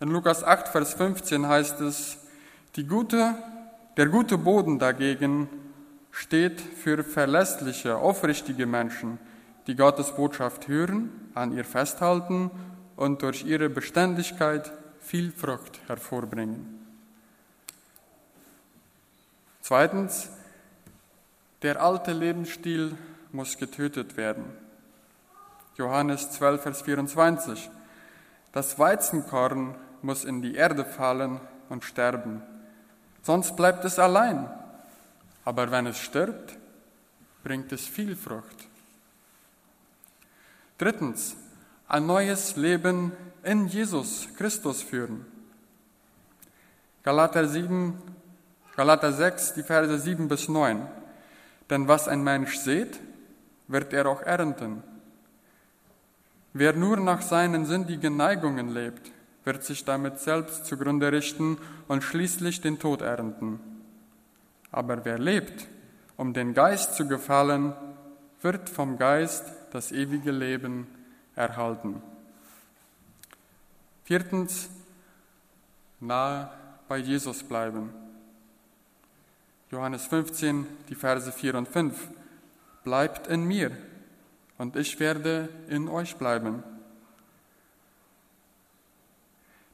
In 0.00 0.08
Lukas 0.08 0.42
8, 0.42 0.68
Vers 0.68 0.94
15 0.94 1.46
heißt 1.46 1.80
es, 1.80 2.18
die 2.74 2.84
gute, 2.84 3.34
der 3.96 4.06
gute 4.06 4.36
Boden 4.36 4.78
dagegen 4.78 5.48
steht 6.10 6.60
für 6.60 7.04
verlässliche, 7.04 7.96
aufrichtige 7.96 8.66
Menschen, 8.66 9.18
die 9.66 9.76
Gottes 9.76 10.12
Botschaft 10.12 10.68
hören, 10.68 11.10
an 11.34 11.52
ihr 11.52 11.64
festhalten 11.64 12.50
und 12.96 13.22
durch 13.22 13.44
ihre 13.44 13.68
Beständigkeit 13.68 14.72
viel 15.00 15.30
Frucht 15.32 15.80
hervorbringen. 15.86 16.84
Zweitens, 19.60 20.28
der 21.62 21.80
alte 21.80 22.12
Lebensstil 22.12 22.96
muss 23.32 23.58
getötet 23.58 24.16
werden. 24.16 24.44
Johannes 25.76 26.30
12, 26.32 26.62
Vers 26.62 26.82
24. 26.82 27.70
Das 28.52 28.78
Weizenkorn 28.78 29.74
muss 30.02 30.24
in 30.24 30.40
die 30.40 30.54
Erde 30.54 30.84
fallen 30.84 31.40
und 31.68 31.84
sterben, 31.84 32.42
sonst 33.22 33.56
bleibt 33.56 33.84
es 33.84 33.98
allein. 33.98 34.48
Aber 35.44 35.70
wenn 35.70 35.86
es 35.86 35.98
stirbt, 35.98 36.56
bringt 37.44 37.70
es 37.72 37.86
viel 37.86 38.16
Frucht. 38.16 38.66
Drittens, 40.78 41.36
ein 41.88 42.06
neues 42.06 42.56
Leben 42.56 43.12
in 43.42 43.68
Jesus 43.68 44.28
Christus 44.36 44.82
führen. 44.82 45.24
Galater 47.02 47.46
7, 47.46 47.96
Galater 48.74 49.12
6, 49.12 49.54
die 49.54 49.62
Verse 49.62 49.98
7 49.98 50.26
bis 50.26 50.48
9. 50.48 50.86
Denn 51.70 51.88
was 51.88 52.08
ein 52.08 52.22
Mensch 52.22 52.56
sät, 52.56 53.00
wird 53.68 53.92
er 53.92 54.06
auch 54.06 54.22
ernten. 54.22 54.82
Wer 56.52 56.72
nur 56.72 56.96
nach 56.96 57.22
seinen 57.22 57.66
sündigen 57.66 58.16
Neigungen 58.16 58.72
lebt, 58.72 59.10
wird 59.44 59.62
sich 59.62 59.84
damit 59.84 60.20
selbst 60.20 60.66
zugrunde 60.66 61.12
richten 61.12 61.58
und 61.88 62.02
schließlich 62.02 62.60
den 62.60 62.78
Tod 62.78 63.02
ernten. 63.02 63.60
Aber 64.72 65.04
wer 65.04 65.18
lebt, 65.18 65.68
um 66.16 66.32
den 66.32 66.54
Geist 66.54 66.94
zu 66.94 67.06
gefallen, 67.06 67.74
wird 68.42 68.68
vom 68.68 68.98
Geist 68.98 69.44
das 69.72 69.92
ewige 69.92 70.30
Leben 70.30 70.86
erhalten. 71.34 72.02
Viertens, 74.04 74.70
nahe 76.00 76.50
bei 76.88 76.98
Jesus 76.98 77.42
bleiben. 77.42 77.90
Johannes 79.70 80.06
15, 80.06 80.64
die 80.88 80.94
Verse 80.94 81.32
4 81.32 81.56
und 81.56 81.68
5. 81.68 82.08
Bleibt 82.84 83.26
in 83.26 83.44
mir 83.44 83.72
und 84.58 84.76
ich 84.76 85.00
werde 85.00 85.48
in 85.68 85.88
euch 85.88 86.16
bleiben. 86.16 86.62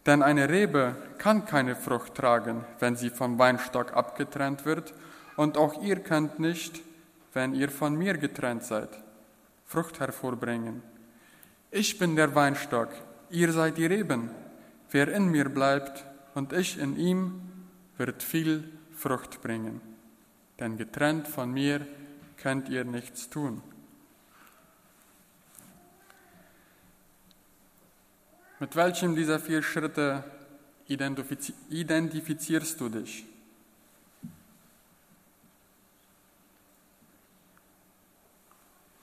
Denn 0.07 0.22
eine 0.22 0.48
Rebe 0.48 0.96
kann 1.18 1.44
keine 1.44 1.76
Frucht 1.76 2.14
tragen, 2.14 2.64
wenn 2.81 2.96
sie 2.96 3.11
vom 3.11 3.38
Weinstock 3.38 3.94
abgetrennt 3.94 4.64
wird, 4.64 4.94
und 5.37 5.57
auch 5.57 5.83
ihr 5.83 6.00
könnt 6.00 6.38
nicht, 6.38 6.83
wenn 7.33 7.55
ihr 7.55 7.70
von 7.70 7.94
mir 7.94 8.18
getrennt 8.18 8.64
seid, 8.64 8.90
Frucht 9.64 10.00
hervorbringen. 10.00 10.83
Ich 11.70 11.98
bin 11.98 12.16
der 12.16 12.35
Weinstock, 12.35 12.88
ihr 13.31 13.52
seid 13.52 13.76
die 13.76 13.87
Reben. 13.87 14.31
Wer 14.90 15.09
in 15.09 15.31
mir 15.31 15.48
bleibt 15.48 16.05
und 16.35 16.52
ich 16.52 16.78
in 16.78 16.96
ihm, 16.96 17.42
wird 17.96 18.22
viel 18.22 18.70
Frucht 19.03 19.43
bringen. 19.43 19.81
Denn 20.61 20.77
getrennt 20.77 21.27
von 21.27 21.53
mir 21.53 21.85
könnt 22.37 22.69
ihr 22.69 22.85
nichts 22.85 23.29
tun. 23.29 23.61
Mit 28.61 28.77
welchem 28.77 29.17
dieser 29.17 29.41
vier 29.41 29.61
Schritte 29.61 30.23
identifizierst 30.87 32.81
du 32.81 32.88
dich? 32.88 33.25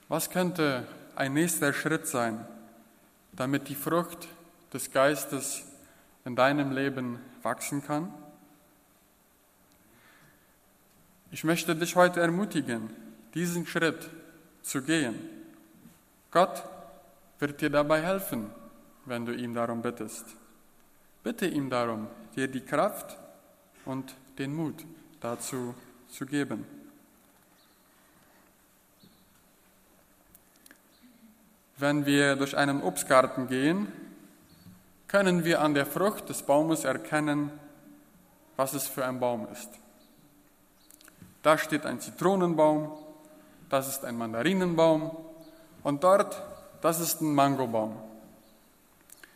Was 0.08 0.30
könnte 0.30 0.88
ein 1.16 1.34
nächster 1.34 1.74
Schritt 1.74 2.08
sein, 2.08 2.48
damit 3.34 3.68
die 3.68 3.76
Frucht 3.76 4.30
des 4.74 4.92
Geistes 4.92 5.64
in 6.24 6.38
deinem 6.38 6.72
Leben 6.72 7.20
wachsen 7.44 7.84
kann? 7.86 8.14
Ich 11.32 11.44
möchte 11.44 11.76
dich 11.76 11.96
heute 11.96 12.22
ermutigen, 12.22 12.89
diesen 13.36 13.68
Schritt 13.68 14.10
zu 14.63 14.82
gehen. 14.82 15.15
Gott 16.32 16.63
wird 17.38 17.62
dir 17.62 17.70
dabei 17.70 18.02
helfen, 18.02 18.50
wenn 19.06 19.26
du 19.26 19.34
ihn 19.34 19.54
darum 19.54 19.82
bittest. 19.82 20.26
Bitte 21.24 21.46
ihm 21.46 21.70
darum, 21.70 22.08
dir 22.36 22.48
die 22.48 22.62
Kraft 22.62 23.18
und 23.86 24.15
den 24.39 24.56
Mut 24.56 24.86
dazu 25.20 25.76
zu 26.10 26.26
geben. 26.26 26.65
Wenn 31.78 32.06
wir 32.06 32.36
durch 32.36 32.58
einen 32.58 32.82
Obstgarten 32.82 33.48
gehen, 33.48 33.88
können 35.08 35.46
wir 35.46 35.62
an 35.62 35.76
der 35.76 35.86
Frucht 35.86 36.28
des 36.30 36.42
Baumes 36.42 36.84
erkennen, 36.84 37.52
was 38.58 38.74
es 38.74 38.88
für 38.88 39.06
ein 39.06 39.20
Baum 39.20 39.48
ist. 39.52 39.70
Da 41.41 41.58
steht 41.58 41.86
ein 41.86 41.99
Zitronenbaum, 41.99 42.91
das 43.69 43.88
ist 43.88 44.04
ein 44.04 44.17
Mandarinenbaum 44.17 45.15
und 45.84 46.04
dort, 46.04 46.41
das 46.82 46.99
ist 46.99 47.21
ein 47.21 47.34
Mangobaum. 47.34 47.95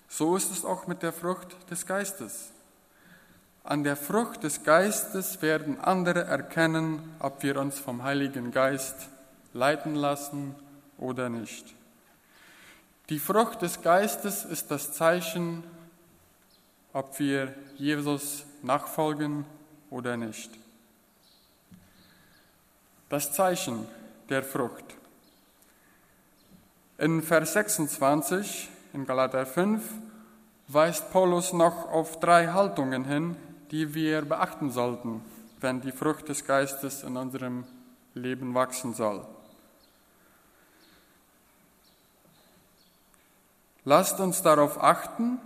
So 0.09 0.35
ist 0.35 0.51
es 0.51 0.65
auch 0.65 0.87
mit 0.87 1.01
der 1.01 1.13
Frucht 1.13 1.55
des 1.71 1.85
Geistes. 1.85 2.51
An 3.63 3.83
der 3.83 3.95
Frucht 3.95 4.43
des 4.43 4.63
Geistes 4.63 5.41
werden 5.41 5.79
andere 5.79 6.25
erkennen, 6.25 7.15
ob 7.19 7.43
wir 7.43 7.57
uns 7.59 7.79
vom 7.79 8.03
Heiligen 8.03 8.51
Geist 8.51 9.07
leiten 9.53 9.95
lassen 9.95 10.55
oder 10.97 11.29
nicht. 11.29 11.73
Die 13.09 13.19
Frucht 13.19 13.61
des 13.61 13.81
Geistes 13.81 14.43
ist 14.43 14.69
das 14.69 14.93
Zeichen, 14.93 15.63
ob 16.91 17.17
wir 17.19 17.53
Jesus 17.75 18.45
nachfolgen 18.61 19.45
oder 19.89 20.17
nicht. 20.17 20.51
Das 23.13 23.31
Zeichen 23.31 23.87
der 24.29 24.41
Frucht. 24.41 24.85
In 26.97 27.21
Vers 27.21 27.53
26 27.53 28.71
in 28.91 29.05
Galater 29.05 29.45
5 29.45 29.83
weist 30.67 31.11
Paulus 31.11 31.53
noch 31.53 31.91
auf 31.91 32.19
drei 32.19 32.47
Haltungen 32.47 33.05
hin, 33.05 33.35
die 33.69 33.93
wir 33.93 34.23
beachten 34.23 34.71
sollten, 34.71 35.23
wenn 35.61 35.79
die 35.79 35.91
Frucht 35.91 36.27
des 36.27 36.43
Geistes 36.43 37.03
in 37.03 37.15
unserem 37.15 37.65
Leben 38.15 38.55
wachsen 38.55 38.95
soll. 38.95 39.23
Lasst 43.85 44.19
uns 44.19 44.41
darauf 44.41 44.81
achten, 44.83 45.37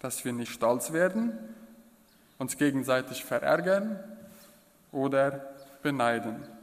dass 0.00 0.24
wir 0.24 0.32
nicht 0.32 0.50
stolz 0.50 0.92
werden, 0.92 1.38
uns 2.38 2.56
gegenseitig 2.56 3.24
verärgern 3.24 4.00
oder 4.90 5.54
beneiden. 5.84 6.55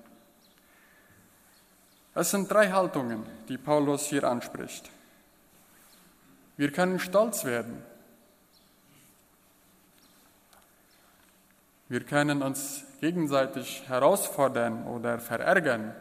Es 2.15 2.31
sind 2.31 2.51
drei 2.51 2.71
Haltungen, 2.71 3.23
die 3.49 3.57
Paulus 3.57 4.05
hier 4.05 4.23
anspricht. 4.23 4.89
Wir 6.57 6.71
können 6.71 6.99
stolz 6.99 7.45
werden, 7.45 7.83
Wir 11.93 12.03
können 12.03 12.41
uns 12.41 12.85
gegenseitig 13.01 13.87
herausfordern 13.87 14.87
oder 14.87 15.19
verärgern. 15.19 15.93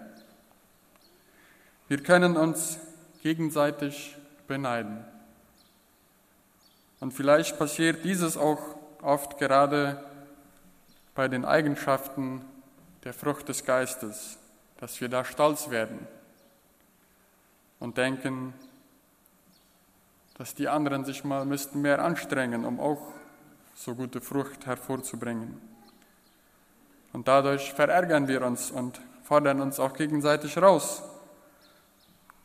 Wir 1.86 2.02
können 2.02 2.38
uns 2.38 2.78
gegenseitig 3.22 4.16
beneiden. 4.46 5.04
Und 6.98 7.12
vielleicht 7.12 7.58
passiert 7.58 8.04
dieses 8.04 8.38
auch 8.38 8.74
oft 9.02 9.36
gerade 9.38 10.02
bei 11.14 11.28
den 11.28 11.44
Eigenschaften 11.44 12.42
der 13.04 13.12
Frucht 13.12 13.50
des 13.50 13.66
Geistes, 13.66 14.38
dass 14.82 15.00
wir 15.00 15.08
da 15.08 15.24
stolz 15.24 15.70
werden 15.70 16.08
und 17.78 17.98
denken, 17.98 18.52
dass 20.34 20.56
die 20.56 20.66
anderen 20.66 21.04
sich 21.04 21.22
mal 21.22 21.44
müssten 21.44 21.82
mehr 21.82 22.02
anstrengen, 22.02 22.64
um 22.64 22.80
auch 22.80 23.00
so 23.76 23.94
gute 23.94 24.20
Frucht 24.20 24.66
hervorzubringen. 24.66 25.56
Und 27.12 27.28
dadurch 27.28 27.72
verärgern 27.74 28.26
wir 28.26 28.42
uns 28.42 28.72
und 28.72 29.00
fordern 29.22 29.60
uns 29.60 29.78
auch 29.78 29.92
gegenseitig 29.92 30.58
raus. 30.58 31.04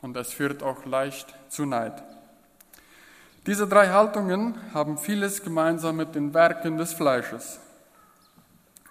Und 0.04 0.14
das 0.14 0.32
führt 0.32 0.62
auch 0.62 0.86
leicht 0.86 1.34
zu 1.50 1.66
Neid. 1.66 2.04
Diese 3.48 3.68
drei 3.68 3.88
Haltungen 3.88 4.54
haben 4.76 5.00
vieles 5.00 5.42
gemeinsam 5.42 5.96
mit 5.96 6.14
den 6.14 6.36
Werken 6.36 6.78
des 6.78 6.94
Fleisches. 6.94 7.60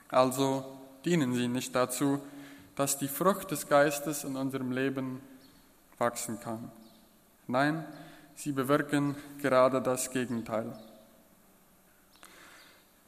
Also 0.09 0.65
dienen 1.05 1.33
sie 1.33 1.47
nicht 1.47 1.77
dazu, 1.77 2.21
dass 2.77 2.99
die 2.99 3.09
Frucht 3.09 3.51
des 3.51 3.69
Geistes 3.69 4.23
in 4.25 4.37
unserem 4.37 4.71
Leben 4.71 5.21
wachsen 5.99 6.39
kann. 6.41 6.71
Nein, 7.47 7.85
sie 8.35 8.53
bewirken 8.53 9.17
gerade 9.41 9.81
das 9.81 10.11
Gegenteil. 10.11 10.79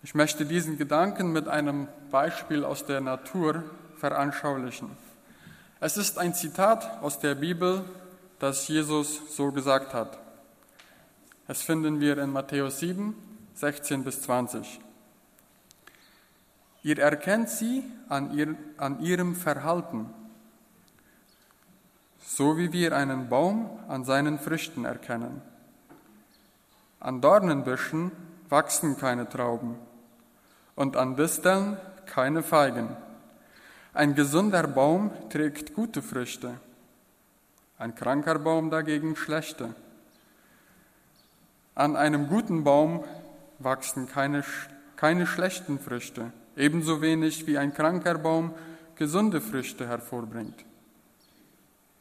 Ich 0.03 0.15
möchte 0.15 0.47
diesen 0.47 0.79
Gedanken 0.79 1.33
mit 1.33 1.49
einem 1.49 1.89
Beispiel 2.11 2.65
aus 2.65 2.87
der 2.87 3.01
Natur 3.01 3.65
veranschaulichen. 3.97 4.91
Es 5.81 5.97
ist 5.97 6.19
ein 6.19 6.35
Zitat 6.35 7.03
aus 7.03 7.19
der 7.19 7.35
Bibel, 7.35 7.85
das 8.39 8.67
Jesus 8.69 9.37
so 9.37 9.53
gesagt 9.53 9.93
hat. 9.93 10.19
Es 11.47 11.63
finden 11.63 12.01
wir 12.01 12.17
in 12.19 12.31
Matthäus 12.31 12.79
7, 12.81 13.15
16 13.55 14.05
bis 14.05 14.23
20. 14.23 14.81
Ihr 16.89 17.01
erkennt 17.01 17.51
sie 17.51 17.85
an, 18.09 18.33
ihr, 18.33 18.57
an 18.79 19.03
ihrem 19.03 19.35
Verhalten, 19.35 20.09
so 22.19 22.57
wie 22.57 22.73
wir 22.73 22.97
einen 22.97 23.29
Baum 23.29 23.69
an 23.89 24.05
seinen 24.05 24.39
Früchten 24.39 24.87
erkennen. 24.87 25.43
An 26.99 27.21
Dornenbüschen 27.21 28.11
wachsen 28.49 28.97
keine 28.97 29.29
Trauben 29.29 29.75
und 30.77 30.97
an 30.97 31.15
Disteln 31.15 31.77
keine 32.07 32.43
Feigen. 32.43 32.97
Ein 33.93 34.15
gesunder 34.15 34.67
Baum 34.67 35.11
trägt 35.29 35.75
gute 35.75 36.01
Früchte, 36.01 36.59
ein 37.77 37.95
kranker 37.97 38.39
Baum 38.39 38.71
dagegen 38.71 39.15
schlechte. 39.15 39.75
An 41.75 41.97
einem 41.97 42.29
guten 42.29 42.65
Baum 42.65 43.05
wachsen 43.59 44.09
keine, 44.09 44.43
keine 44.97 45.27
schlechten 45.27 45.79
Früchte, 45.79 46.33
ebenso 46.59 47.01
wenig 47.01 47.47
wie 47.47 47.57
ein 47.57 47.73
kranker 47.73 48.19
Baum 48.19 48.53
gesunde 48.97 49.41
Früchte 49.41 49.87
hervorbringt. 49.87 50.65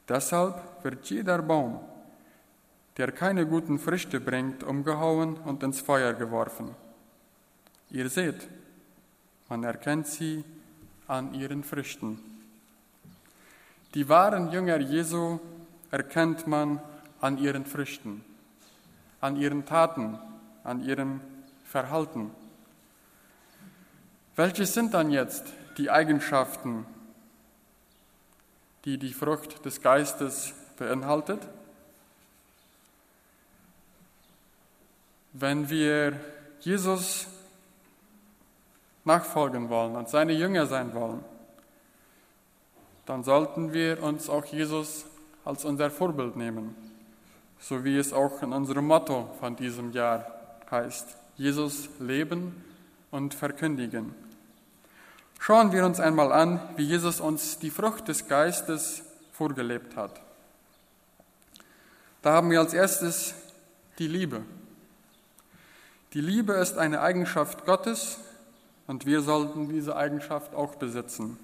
Deshalb 0.10 0.84
wird 0.84 1.06
jeder 1.10 1.42
Baum, 1.42 1.80
der 2.98 3.12
keine 3.12 3.46
guten 3.46 3.78
Früchte 3.78 4.20
bringt, 4.20 4.64
umgehauen 4.64 5.36
und 5.38 5.62
ins 5.62 5.80
Feuer 5.80 6.14
geworfen. 6.14 6.76
Ihr 7.92 8.10
seht, 8.10 8.48
man 9.48 9.64
erkennt 9.64 10.08
sie 10.08 10.44
an 11.08 11.34
ihren 11.34 11.64
Früchten. 11.64 12.20
Die 13.94 14.10
wahren 14.10 14.52
Jünger 14.52 14.80
Jesu 14.80 15.40
erkennt 15.92 16.48
man 16.48 16.82
an 17.22 17.38
ihren 17.38 17.66
Früchten, 17.66 18.24
an 19.22 19.38
ihren 19.38 19.66
Taten, 19.66 20.20
an 20.64 20.84
ihrem 20.84 21.22
Verhalten. 21.64 22.32
Welche 24.38 24.68
sind 24.68 24.94
dann 24.94 25.10
jetzt 25.10 25.46
die 25.80 25.90
Eigenschaften, 25.90 26.86
die 28.86 29.00
die 29.00 29.12
Frucht 29.12 29.66
des 29.66 29.82
Geistes 29.82 30.54
beinhaltet? 30.78 31.42
Wenn 35.34 35.72
wir 35.72 36.20
Jesus 36.60 37.26
nachfolgen 39.06 39.70
wollen 39.70 39.96
und 39.96 40.08
seine 40.08 40.34
Jünger 40.34 40.68
sein 40.68 40.94
wollen, 40.94 41.26
dann 43.08 43.24
sollten 43.24 43.74
wir 43.74 44.04
uns 44.04 44.30
auch 44.30 44.46
Jesus 44.46 45.06
als 45.46 45.66
unser 45.66 45.90
Vorbild 45.90 46.36
nehmen, 46.36 46.76
so 47.60 47.84
wie 47.84 47.98
es 47.98 48.14
auch 48.14 48.44
in 48.44 48.54
unserem 48.54 48.86
Motto 48.86 49.34
von 49.40 49.56
diesem 49.56 49.94
Jahr 49.94 50.28
heißt, 50.70 51.18
Jesus 51.38 51.90
leben 52.00 52.64
und 53.10 53.34
verkündigen. 53.34 54.27
Schauen 55.40 55.72
wir 55.72 55.86
uns 55.86 56.00
einmal 56.00 56.32
an, 56.32 56.60
wie 56.76 56.84
Jesus 56.84 57.20
uns 57.20 57.60
die 57.60 57.70
Frucht 57.70 58.08
des 58.08 58.28
Geistes 58.28 59.04
vorgelebt 59.32 59.96
hat. 59.96 60.20
Da 62.22 62.34
haben 62.34 62.50
wir 62.52 62.60
als 62.60 62.74
erstes 62.74 63.36
die 64.00 64.08
Liebe. 64.08 64.42
Die 66.14 66.22
Liebe 66.22 66.54
ist 66.54 66.78
eine 66.78 67.02
Eigenschaft 67.02 67.66
Gottes, 67.66 68.20
und 68.88 69.06
wir 69.06 69.22
sollten 69.22 69.68
diese 69.70 69.96
Eigenschaft 69.96 70.56
auch 70.56 70.76
besitzen. 70.76 71.38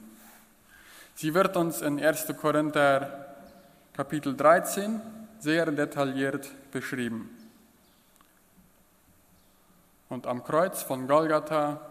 Sie 1.13 1.33
wird 1.33 1.55
uns 1.57 1.81
in 1.81 2.01
1. 2.01 2.33
Korinther 2.39 3.35
Kapitel 3.93 4.35
13 4.35 5.01
sehr 5.39 5.69
detailliert 5.71 6.49
beschrieben. 6.71 7.29
Und 10.09 10.25
am 10.25 10.43
Kreuz 10.43 10.81
von 10.81 11.07
Golgatha 11.07 11.81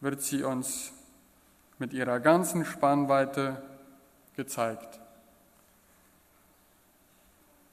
wird 0.00 0.22
sie 0.22 0.42
uns 0.42 0.92
mit 1.78 1.92
ihrer 1.92 2.20
ganzen 2.20 2.64
Spannweite 2.64 3.62
gezeigt. 4.36 5.00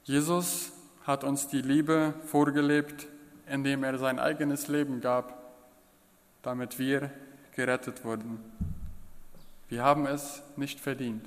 Jesus 0.04 0.72
hat 1.06 1.24
uns 1.24 1.48
die 1.48 1.62
Liebe 1.62 2.14
vorgelebt, 2.26 3.08
indem 3.50 3.84
er 3.84 3.98
sein 3.98 4.20
eigenes 4.20 4.68
Leben 4.68 5.02
gab, 5.02 5.38
damit 6.44 6.80
wir 6.80 7.12
gerettet 7.56 8.06
wurden. 8.06 8.40
Wir 9.70 9.84
haben 9.84 10.06
es 10.06 10.44
nicht 10.56 10.80
verdient. 10.80 11.26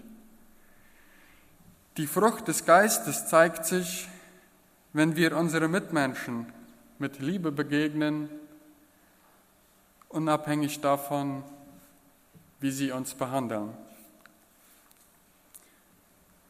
Die 1.97 2.07
Frucht 2.07 2.49
des 2.49 2.65
Geistes 2.65 3.27
zeigt 3.27 3.67
sich, 3.67 4.09
wenn 4.95 5.17
wir 5.17 5.37
unsere 5.37 5.69
Mitmenschen 5.69 6.47
mit 6.99 7.21
Liebe 7.21 7.53
begegnen, 7.53 8.31
unabhängig 10.11 10.81
davon, 10.81 11.43
wie 12.61 12.71
sie 12.71 12.93
uns 12.93 13.15
behandeln. 13.15 13.73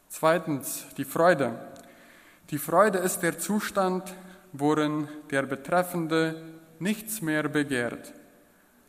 Zweitens, 0.09 0.85
die 0.97 1.05
Freude. 1.05 1.57
Die 2.49 2.57
Freude 2.57 2.97
ist 2.97 3.21
der 3.21 3.39
Zustand, 3.39 4.13
worin 4.51 5.07
der 5.29 5.43
Betreffende 5.43 6.43
nichts 6.79 7.21
mehr 7.21 7.47
begehrt 7.47 8.13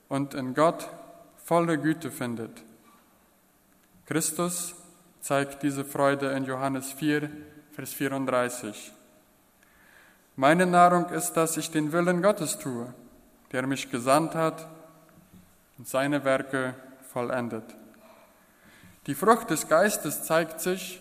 und 0.09 0.35
in 0.35 0.55
Gott 0.55 0.89
volle 1.37 1.79
Güte 1.79 2.11
findet. 2.11 2.63
Christus 4.07 4.75
zeigt 5.21 5.63
diese 5.63 5.85
Freude 5.85 6.33
in 6.33 6.45
Johannes 6.45 6.93
4, 6.93 7.31
Vers 7.73 7.93
34. 7.93 8.93
Meine 10.35 10.67
Nahrung 10.67 11.09
ist, 11.11 11.35
dass 11.35 11.57
ich 11.57 11.71
den 11.71 11.93
Willen 11.93 12.21
Gottes 12.21 12.59
tue, 12.59 12.93
der 13.53 13.67
mich 13.67 13.91
gesandt 13.91 14.35
hat 14.35 14.69
und 15.79 15.87
seine 15.87 16.25
Werke 16.25 16.75
vollendet. 17.13 17.65
Die 19.07 19.15
Frucht 19.15 19.51
des 19.51 19.69
Geistes 19.69 20.23
zeigt 20.25 20.61
sich, 20.61 21.01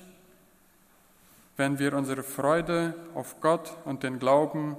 wenn 1.56 1.80
wir 1.80 1.94
unsere 1.94 2.24
Freude 2.24 2.96
auf 3.14 3.40
Gott 3.40 3.78
und 3.86 4.04
den 4.04 4.20
Glauben 4.20 4.76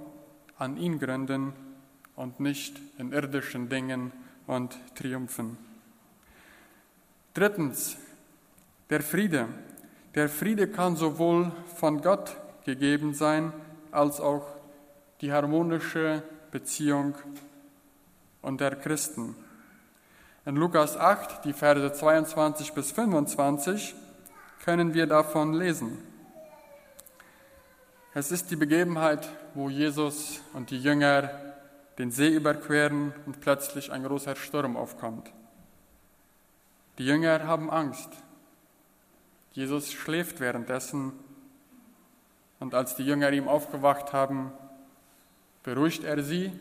an 0.59 0.77
ihn 0.77 0.99
gründen 0.99 1.53
und 2.17 2.41
nicht 2.41 2.81
in 2.99 3.13
irdischen 3.13 3.69
Dingen 3.69 4.13
und 4.47 4.77
Triumphen. 4.95 5.57
Drittens, 7.35 7.97
der 8.91 9.01
Friede. 9.01 9.49
Der 10.15 10.29
Friede 10.29 10.69
kann 10.69 10.97
sowohl 10.97 11.51
von 11.77 12.03
Gott 12.03 12.37
gegeben 12.65 13.15
sein, 13.15 13.53
als 13.91 14.21
auch 14.21 14.47
die 15.21 15.33
harmonische 15.33 16.23
Beziehung 16.51 17.15
unter 18.43 18.75
Christen. 18.77 19.35
In 20.45 20.57
Lukas 20.57 20.97
8, 20.97 21.45
die 21.45 21.53
Verse 21.53 21.93
22 21.93 22.73
bis 22.73 22.93
25, 22.93 23.95
können 24.65 24.93
wir 24.95 25.07
davon 25.07 25.55
lesen. 25.55 25.99
Es 28.15 28.31
ist 28.31 28.51
die 28.51 28.57
Begebenheit, 28.57 29.29
wo 29.55 29.71
Jesus 29.71 30.41
und 30.53 30.71
die 30.71 30.81
Jünger 30.81 31.31
den 31.99 32.11
See 32.11 32.29
überqueren 32.29 33.13
und 33.27 33.41
plötzlich 33.41 33.93
ein 33.93 34.03
großer 34.03 34.37
Sturm 34.37 34.77
aufkommt. 34.77 35.33
Die 36.99 37.07
Jünger 37.07 37.47
haben 37.47 37.71
Angst. 37.71 38.11
Jesus 39.53 39.93
schläft 39.93 40.41
währenddessen 40.41 41.13
und 42.61 42.75
als 42.75 42.95
die 42.95 43.05
Jünger 43.05 43.33
ihm 43.33 43.49
aufgewacht 43.49 44.13
haben, 44.13 44.53
beruhigt 45.63 46.05
er 46.05 46.23
sie, 46.23 46.53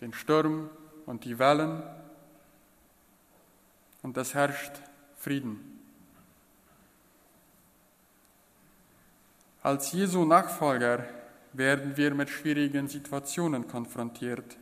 den 0.00 0.12
Sturm 0.12 0.70
und 1.06 1.24
die 1.24 1.38
Wellen 1.38 1.82
und 4.02 4.16
es 4.16 4.34
herrscht 4.34 4.72
Frieden. 5.16 5.80
Als 9.62 9.90
Jesu 9.92 10.24
Nachfolger 10.24 11.04
werden 11.52 11.96
wir 11.96 12.14
mit 12.14 12.28
schwierigen 12.28 12.86
Situationen 12.86 13.66
konfrontiert. 13.66 14.56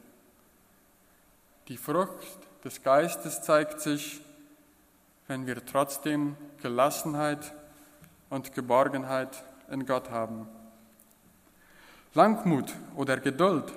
Die 1.68 1.76
Frucht 1.76 2.38
des 2.64 2.83
Geistes 2.83 3.42
zeigt 3.42 3.80
sich, 3.80 4.22
wenn 5.26 5.46
wir 5.46 5.64
trotzdem 5.64 6.37
Gelassenheit 6.62 7.52
und 8.30 8.54
Geborgenheit 8.54 9.44
in 9.70 9.85
Gott 9.87 10.11
haben. 10.11 10.48
Langmut 12.14 12.72
oder 12.96 13.18
Geduld. 13.18 13.72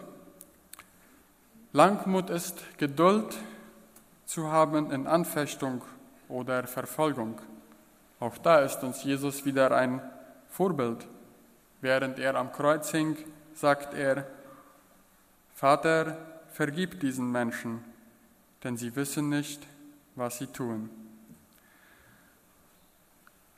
Langmut 1.78 2.32
ist 2.32 2.64
Geduld 2.80 3.38
zu 4.26 4.52
haben 4.52 4.90
in 4.90 5.06
Anfechtung 5.06 5.84
oder 6.28 6.66
Verfolgung. 6.66 7.40
Auch 8.20 8.36
da 8.40 8.62
ist 8.62 8.84
uns 8.84 9.04
Jesus 9.04 9.46
wieder 9.46 9.70
ein 9.70 10.02
Vorbild. 10.50 11.08
Während 11.80 12.18
er 12.18 12.34
am 12.34 12.52
Kreuz 12.52 12.90
hing, 12.90 13.16
sagt 13.54 13.94
er, 13.94 14.26
Vater, 15.54 16.18
vergib 16.52 17.00
diesen 17.00 17.32
Menschen, 17.32 17.84
denn 18.64 18.76
sie 18.76 18.96
wissen 18.96 19.30
nicht, 19.30 19.62
was 20.16 20.40
sie 20.40 20.48
tun. 20.48 20.90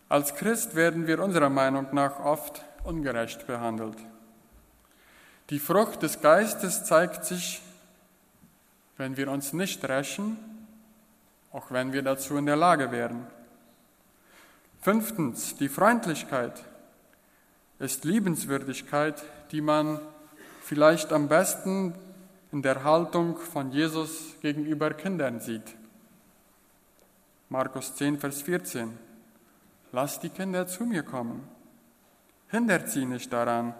Als 0.09 0.35
Christ 0.35 0.75
werden 0.75 1.07
wir 1.07 1.23
unserer 1.23 1.49
Meinung 1.49 1.87
nach 1.93 2.19
oft 2.19 2.65
ungerecht 2.83 3.47
behandelt. 3.47 3.97
Die 5.51 5.59
Frucht 5.59 6.03
des 6.03 6.19
Geistes 6.19 6.83
zeigt 6.83 7.23
sich, 7.23 7.61
wenn 8.99 9.15
wir 9.15 9.31
uns 9.31 9.53
nicht 9.53 9.87
rächen, 9.87 10.37
auch 11.53 11.71
wenn 11.71 11.93
wir 11.93 12.01
dazu 12.01 12.35
in 12.35 12.45
der 12.45 12.57
Lage 12.57 12.91
wären. 12.91 13.25
Fünftens, 14.81 15.55
die 15.55 15.69
Freundlichkeit 15.69 16.65
ist 17.79 18.03
Liebenswürdigkeit, 18.03 19.23
die 19.51 19.61
man 19.61 20.01
vielleicht 20.61 21.13
am 21.13 21.29
besten 21.29 21.95
in 22.51 22.61
der 22.61 22.83
Haltung 22.83 23.37
von 23.37 23.71
Jesus 23.71 24.35
gegenüber 24.41 24.93
Kindern 24.93 25.39
sieht. 25.39 25.75
Markus 27.47 27.95
10, 27.95 28.19
Vers 28.19 28.41
14. 28.41 28.99
Lasst 29.93 30.23
die 30.23 30.29
Kinder 30.29 30.67
zu 30.67 30.83
mir 30.83 31.03
kommen. 31.03 31.47
Hindert 32.49 32.89
sie 32.89 33.05
nicht 33.05 33.31
daran, 33.31 33.73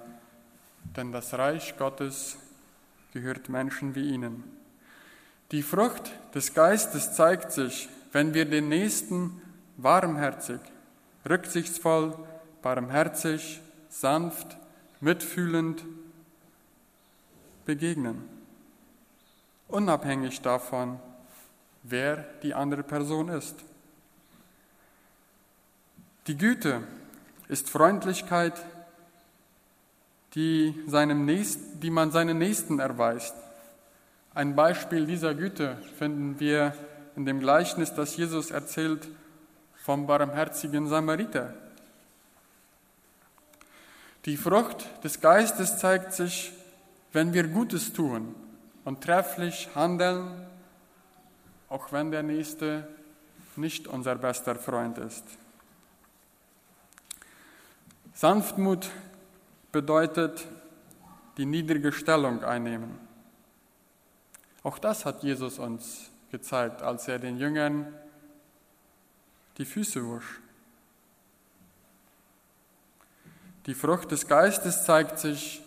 denn 0.95 1.11
das 1.11 1.33
Reich 1.33 1.77
Gottes 1.77 2.37
gehört 3.11 3.49
Menschen 3.49 3.95
wie 3.95 4.13
ihnen. 4.13 4.58
Die 5.51 5.63
Frucht 5.63 6.11
des 6.35 6.53
Geistes 6.53 7.13
zeigt 7.13 7.51
sich, 7.51 7.89
wenn 8.11 8.33
wir 8.33 8.45
den 8.45 8.69
Nächsten 8.69 9.41
warmherzig, 9.77 10.59
rücksichtsvoll, 11.27 12.15
barmherzig, 12.61 13.61
sanft, 13.89 14.57
mitfühlend 14.99 15.83
begegnen, 17.65 18.27
unabhängig 19.67 20.41
davon, 20.41 20.99
wer 21.83 22.25
die 22.43 22.53
andere 22.53 22.83
Person 22.83 23.29
ist. 23.29 23.55
Die 26.27 26.37
Güte 26.37 26.83
ist 27.47 27.69
Freundlichkeit, 27.69 28.53
die, 30.35 30.75
seinem 30.85 31.25
Nächsten, 31.25 31.79
die 31.79 31.89
man 31.89 32.11
seinen 32.11 32.37
Nächsten 32.37 32.77
erweist. 32.77 33.33
Ein 34.33 34.55
Beispiel 34.55 35.05
dieser 35.05 35.33
Güte 35.33 35.77
finden 35.97 36.39
wir 36.39 36.73
in 37.15 37.25
dem 37.25 37.39
Gleichnis, 37.39 37.93
das 37.93 38.15
Jesus 38.15 38.51
erzählt 38.51 39.07
vom 39.75 40.05
barmherzigen 40.05 40.87
Samariter. 40.87 41.53
Die 44.25 44.37
Frucht 44.37 44.87
des 45.03 45.19
Geistes 45.19 45.77
zeigt 45.77 46.13
sich, 46.13 46.53
wenn 47.11 47.33
wir 47.33 47.47
Gutes 47.47 47.93
tun 47.93 48.35
und 48.85 49.01
trefflich 49.01 49.69
handeln, 49.75 50.45
auch 51.69 51.91
wenn 51.91 52.11
der 52.11 52.23
Nächste 52.23 52.87
nicht 53.55 53.87
unser 53.87 54.15
bester 54.15 54.55
Freund 54.55 54.97
ist. 54.99 55.23
Sanftmut 58.13 58.89
bedeutet 59.71 60.45
die 61.37 61.45
niedrige 61.45 61.91
Stellung 61.91 62.43
einnehmen. 62.43 63.08
Auch 64.63 64.77
das 64.77 65.05
hat 65.05 65.23
Jesus 65.23 65.59
uns 65.59 66.09
gezeigt, 66.31 66.81
als 66.81 67.07
er 67.07 67.19
den 67.19 67.37
Jüngern 67.37 67.93
die 69.57 69.65
Füße 69.65 70.05
wusch. 70.05 70.39
Die 73.65 73.73
Frucht 73.73 74.11
des 74.11 74.27
Geistes 74.27 74.85
zeigt 74.85 75.19
sich, 75.19 75.61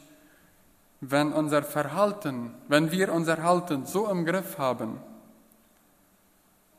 wenn 1.01 1.33
unser 1.33 1.63
Verhalten, 1.63 2.55
wenn 2.69 2.91
wir 2.93 3.13
unser 3.13 3.37
Verhalten 3.37 3.87
so 3.87 4.09
im 4.09 4.25
Griff 4.25 4.59
haben, 4.59 5.01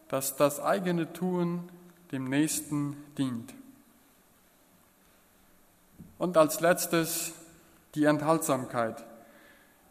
dass 0.08 0.36
das 0.36 0.60
eigene 0.60 1.12
Tun 1.12 1.70
dem 2.12 2.30
Nächsten 2.30 2.96
dient. 3.18 3.54
Und 6.18 6.38
als 6.38 6.62
letztes 6.62 7.34
die 7.96 8.06
Enthaltsamkeit. 8.06 9.04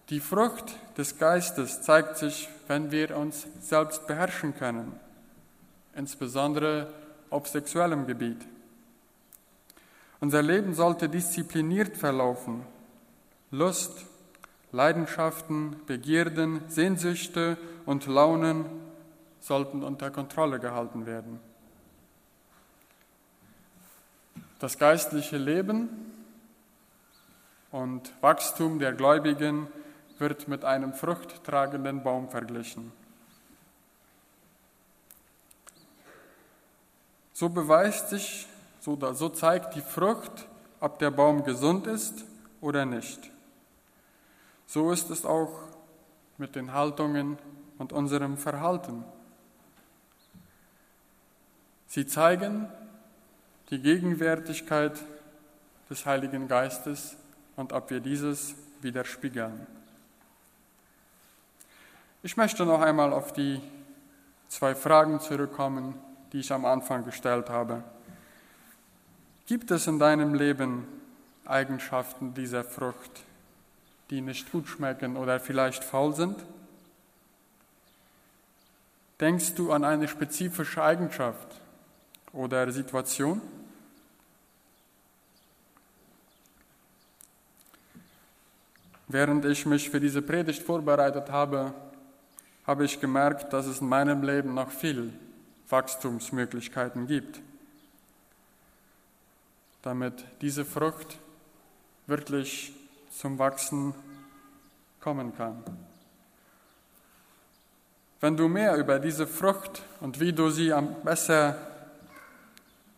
Die 0.08 0.20
Frucht 0.20 0.76
des 0.96 1.18
Geistes 1.18 1.83
zeigt 1.83 2.18
sich, 2.18 2.48
wenn 2.68 2.90
wir 2.90 3.16
uns 3.16 3.46
selbst 3.61 4.07
beherrschen 4.07 4.55
können, 4.55 4.92
insbesondere 5.94 6.92
auf 7.31 7.48
sexuellem 7.48 8.07
Gebiet. 8.07 8.46
Unser 10.20 10.42
Leben 10.42 10.74
sollte 10.74 11.09
diszipliniert 11.09 11.96
verlaufen. 11.96 12.64
Lust, 13.50 14.05
Leidenschaften, 14.70 15.76
Begierden, 15.87 16.61
Sehnsüchte 16.68 17.59
und 17.87 18.07
Launen 18.07 18.66
sollten 19.40 19.83
unter 19.83 20.11
Kontrolle 20.11 20.61
gehalten 20.61 21.07
werden. 21.07 21.40
Das 24.61 24.78
geistliche 24.78 25.38
Leben 25.38 25.88
und 27.72 28.12
Wachstum 28.20 28.78
der 28.78 28.92
Gläubigen 28.92 29.66
wird 30.22 30.46
mit 30.46 30.64
einem 30.64 30.94
fruchttragenden 30.94 32.02
Baum 32.02 32.30
verglichen. 32.30 32.92
So 37.35 37.48
beweist 37.48 38.08
sich, 38.08 38.46
so, 38.80 38.96
so 39.14 39.28
zeigt 39.28 39.74
die 39.74 39.80
Frucht, 39.80 40.46
ob 40.78 41.00
der 41.00 41.11
Baum 41.11 41.42
gesund 41.42 41.88
ist 41.88 42.24
oder 42.61 42.87
nicht. 42.87 43.30
So 44.66 44.92
ist 44.92 45.11
es 45.11 45.26
auch 45.26 45.68
mit 46.38 46.54
den 46.54 46.72
Haltungen 46.72 47.37
und 47.78 47.92
unserem 47.92 48.38
Verhalten. 48.38 49.04
Sie 51.88 52.06
zeigen 52.06 52.68
die 53.70 53.80
Gegenwärtigkeit 53.80 54.98
des 55.90 56.06
Heiligen 56.06 56.46
Geistes 56.46 57.16
und 57.56 57.72
ob 57.72 57.90
wir 57.90 57.98
dieses 57.98 58.54
widerspiegeln. 58.82 59.66
Ich 62.24 62.37
möchte 62.37 62.64
noch 62.64 62.80
einmal 62.80 63.12
auf 63.12 63.32
die 63.32 63.61
zwei 64.46 64.76
Fragen 64.76 65.18
zurückkommen, 65.18 65.98
die 66.32 66.38
ich 66.38 66.52
am 66.52 66.64
Anfang 66.64 67.04
gestellt 67.04 67.50
habe. 67.50 67.82
Gibt 69.46 69.72
es 69.72 69.88
in 69.88 69.98
deinem 69.98 70.32
Leben 70.32 70.87
Eigenschaften 71.44 72.32
dieser 72.32 72.62
Frucht, 72.62 73.24
die 74.11 74.20
nicht 74.20 74.52
gut 74.52 74.68
schmecken 74.68 75.16
oder 75.16 75.40
vielleicht 75.40 75.82
faul 75.82 76.14
sind? 76.14 76.37
Denkst 79.18 79.56
du 79.56 79.72
an 79.72 79.82
eine 79.82 80.06
spezifische 80.06 80.80
Eigenschaft 80.80 81.61
oder 82.32 82.70
Situation? 82.70 83.42
Während 89.08 89.44
ich 89.44 89.66
mich 89.66 89.90
für 89.90 90.00
diese 90.00 90.22
Predigt 90.22 90.62
vorbereitet 90.62 91.28
habe, 91.28 91.74
habe 92.66 92.85
ich 92.85 93.01
gemerkt, 93.01 93.53
dass 93.53 93.66
es 93.66 93.81
in 93.81 93.88
meinem 93.88 94.22
Leben 94.22 94.55
noch 94.55 94.70
viel 94.70 95.12
Wachstumsmöglichkeiten 95.68 97.07
gibt, 97.07 97.40
damit 99.83 100.25
diese 100.40 100.64
Frucht 100.64 101.18
wirklich 102.07 102.75
zum 103.11 103.38
Wachsen 103.38 103.94
kommen 105.01 105.35
kann. 105.37 105.62
Wenn 108.20 108.37
du 108.37 108.46
mehr 108.46 108.77
über 108.77 109.01
diese 109.01 109.27
Frucht 109.27 109.83
und 110.01 110.20
wie 110.20 110.33
du 110.33 110.51
sie 110.51 110.72
am 110.72 111.03
besser 111.03 111.57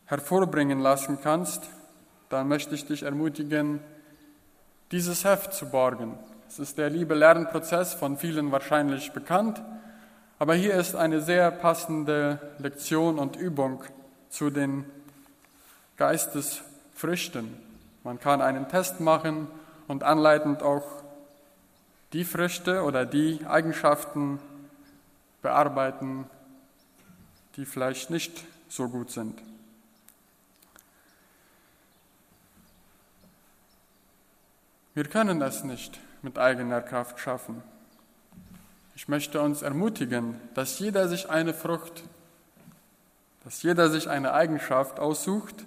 hervorbringen 0.04 0.80
lassen 0.80 1.18
kannst, 1.22 1.64
dann 2.28 2.48
möchte 2.48 2.74
ich 2.74 2.84
dich 2.84 3.04
ermutigen, 3.04 3.80
dieses 4.90 5.24
Heft 5.24 5.54
zu 5.54 5.70
borgen. 5.70 6.18
Es 6.54 6.60
ist 6.60 6.78
der 6.78 6.88
liebe 6.88 7.16
Lernprozess 7.16 7.94
von 7.94 8.16
vielen 8.16 8.52
wahrscheinlich 8.52 9.10
bekannt, 9.10 9.60
aber 10.38 10.54
hier 10.54 10.74
ist 10.74 10.94
eine 10.94 11.20
sehr 11.20 11.50
passende 11.50 12.38
Lektion 12.60 13.18
und 13.18 13.34
Übung 13.34 13.82
zu 14.30 14.50
den 14.50 14.84
Geistesfrüchten. 15.96 17.52
Man 18.04 18.20
kann 18.20 18.40
einen 18.40 18.68
Test 18.68 19.00
machen 19.00 19.48
und 19.88 20.04
anleitend 20.04 20.62
auch 20.62 20.84
die 22.12 22.24
Früchte 22.24 22.84
oder 22.84 23.04
die 23.04 23.44
Eigenschaften 23.48 24.38
bearbeiten, 25.42 26.30
die 27.56 27.64
vielleicht 27.64 28.10
nicht 28.10 28.44
so 28.68 28.88
gut 28.88 29.10
sind. 29.10 29.42
Wir 34.94 35.06
können 35.06 35.42
es 35.42 35.64
nicht 35.64 35.98
mit 36.24 36.38
eigener 36.38 36.80
Kraft 36.80 37.20
schaffen. 37.20 37.62
Ich 38.96 39.08
möchte 39.08 39.42
uns 39.42 39.60
ermutigen, 39.60 40.40
dass 40.54 40.78
jeder 40.78 41.06
sich 41.06 41.28
eine 41.28 41.52
Frucht, 41.52 42.02
dass 43.44 43.62
jeder 43.62 43.90
sich 43.90 44.08
eine 44.08 44.32
Eigenschaft 44.32 44.98
aussucht, 44.98 45.66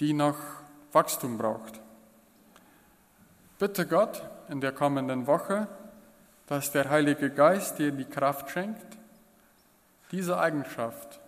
die 0.00 0.14
noch 0.14 0.38
Wachstum 0.92 1.36
braucht. 1.36 1.78
Bitte 3.58 3.86
Gott 3.86 4.22
in 4.48 4.62
der 4.62 4.72
kommenden 4.72 5.26
Woche, 5.26 5.68
dass 6.46 6.72
der 6.72 6.88
Heilige 6.88 7.30
Geist 7.30 7.78
dir 7.78 7.92
die 7.92 8.06
Kraft 8.06 8.48
schenkt, 8.48 8.96
diese 10.10 10.40
Eigenschaft 10.40 11.20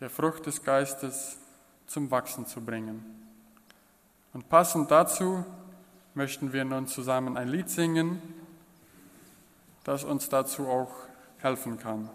der 0.00 0.10
Frucht 0.10 0.46
des 0.46 0.64
Geistes 0.64 1.36
zum 1.86 2.10
Wachsen 2.10 2.44
zu 2.46 2.60
bringen. 2.60 3.04
Und 4.32 4.48
passend 4.48 4.90
dazu 4.90 5.44
möchten 6.14 6.52
wir 6.52 6.64
nun 6.64 6.86
zusammen 6.86 7.36
ein 7.36 7.48
Lied 7.48 7.70
singen, 7.70 8.20
das 9.84 10.04
uns 10.04 10.28
dazu 10.28 10.68
auch 10.68 10.92
helfen 11.38 11.78
kann. 11.78 12.08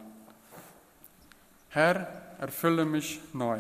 Herr, 1.70 2.08
erfülle 2.40 2.86
mich 2.86 3.20
neu. 3.34 3.60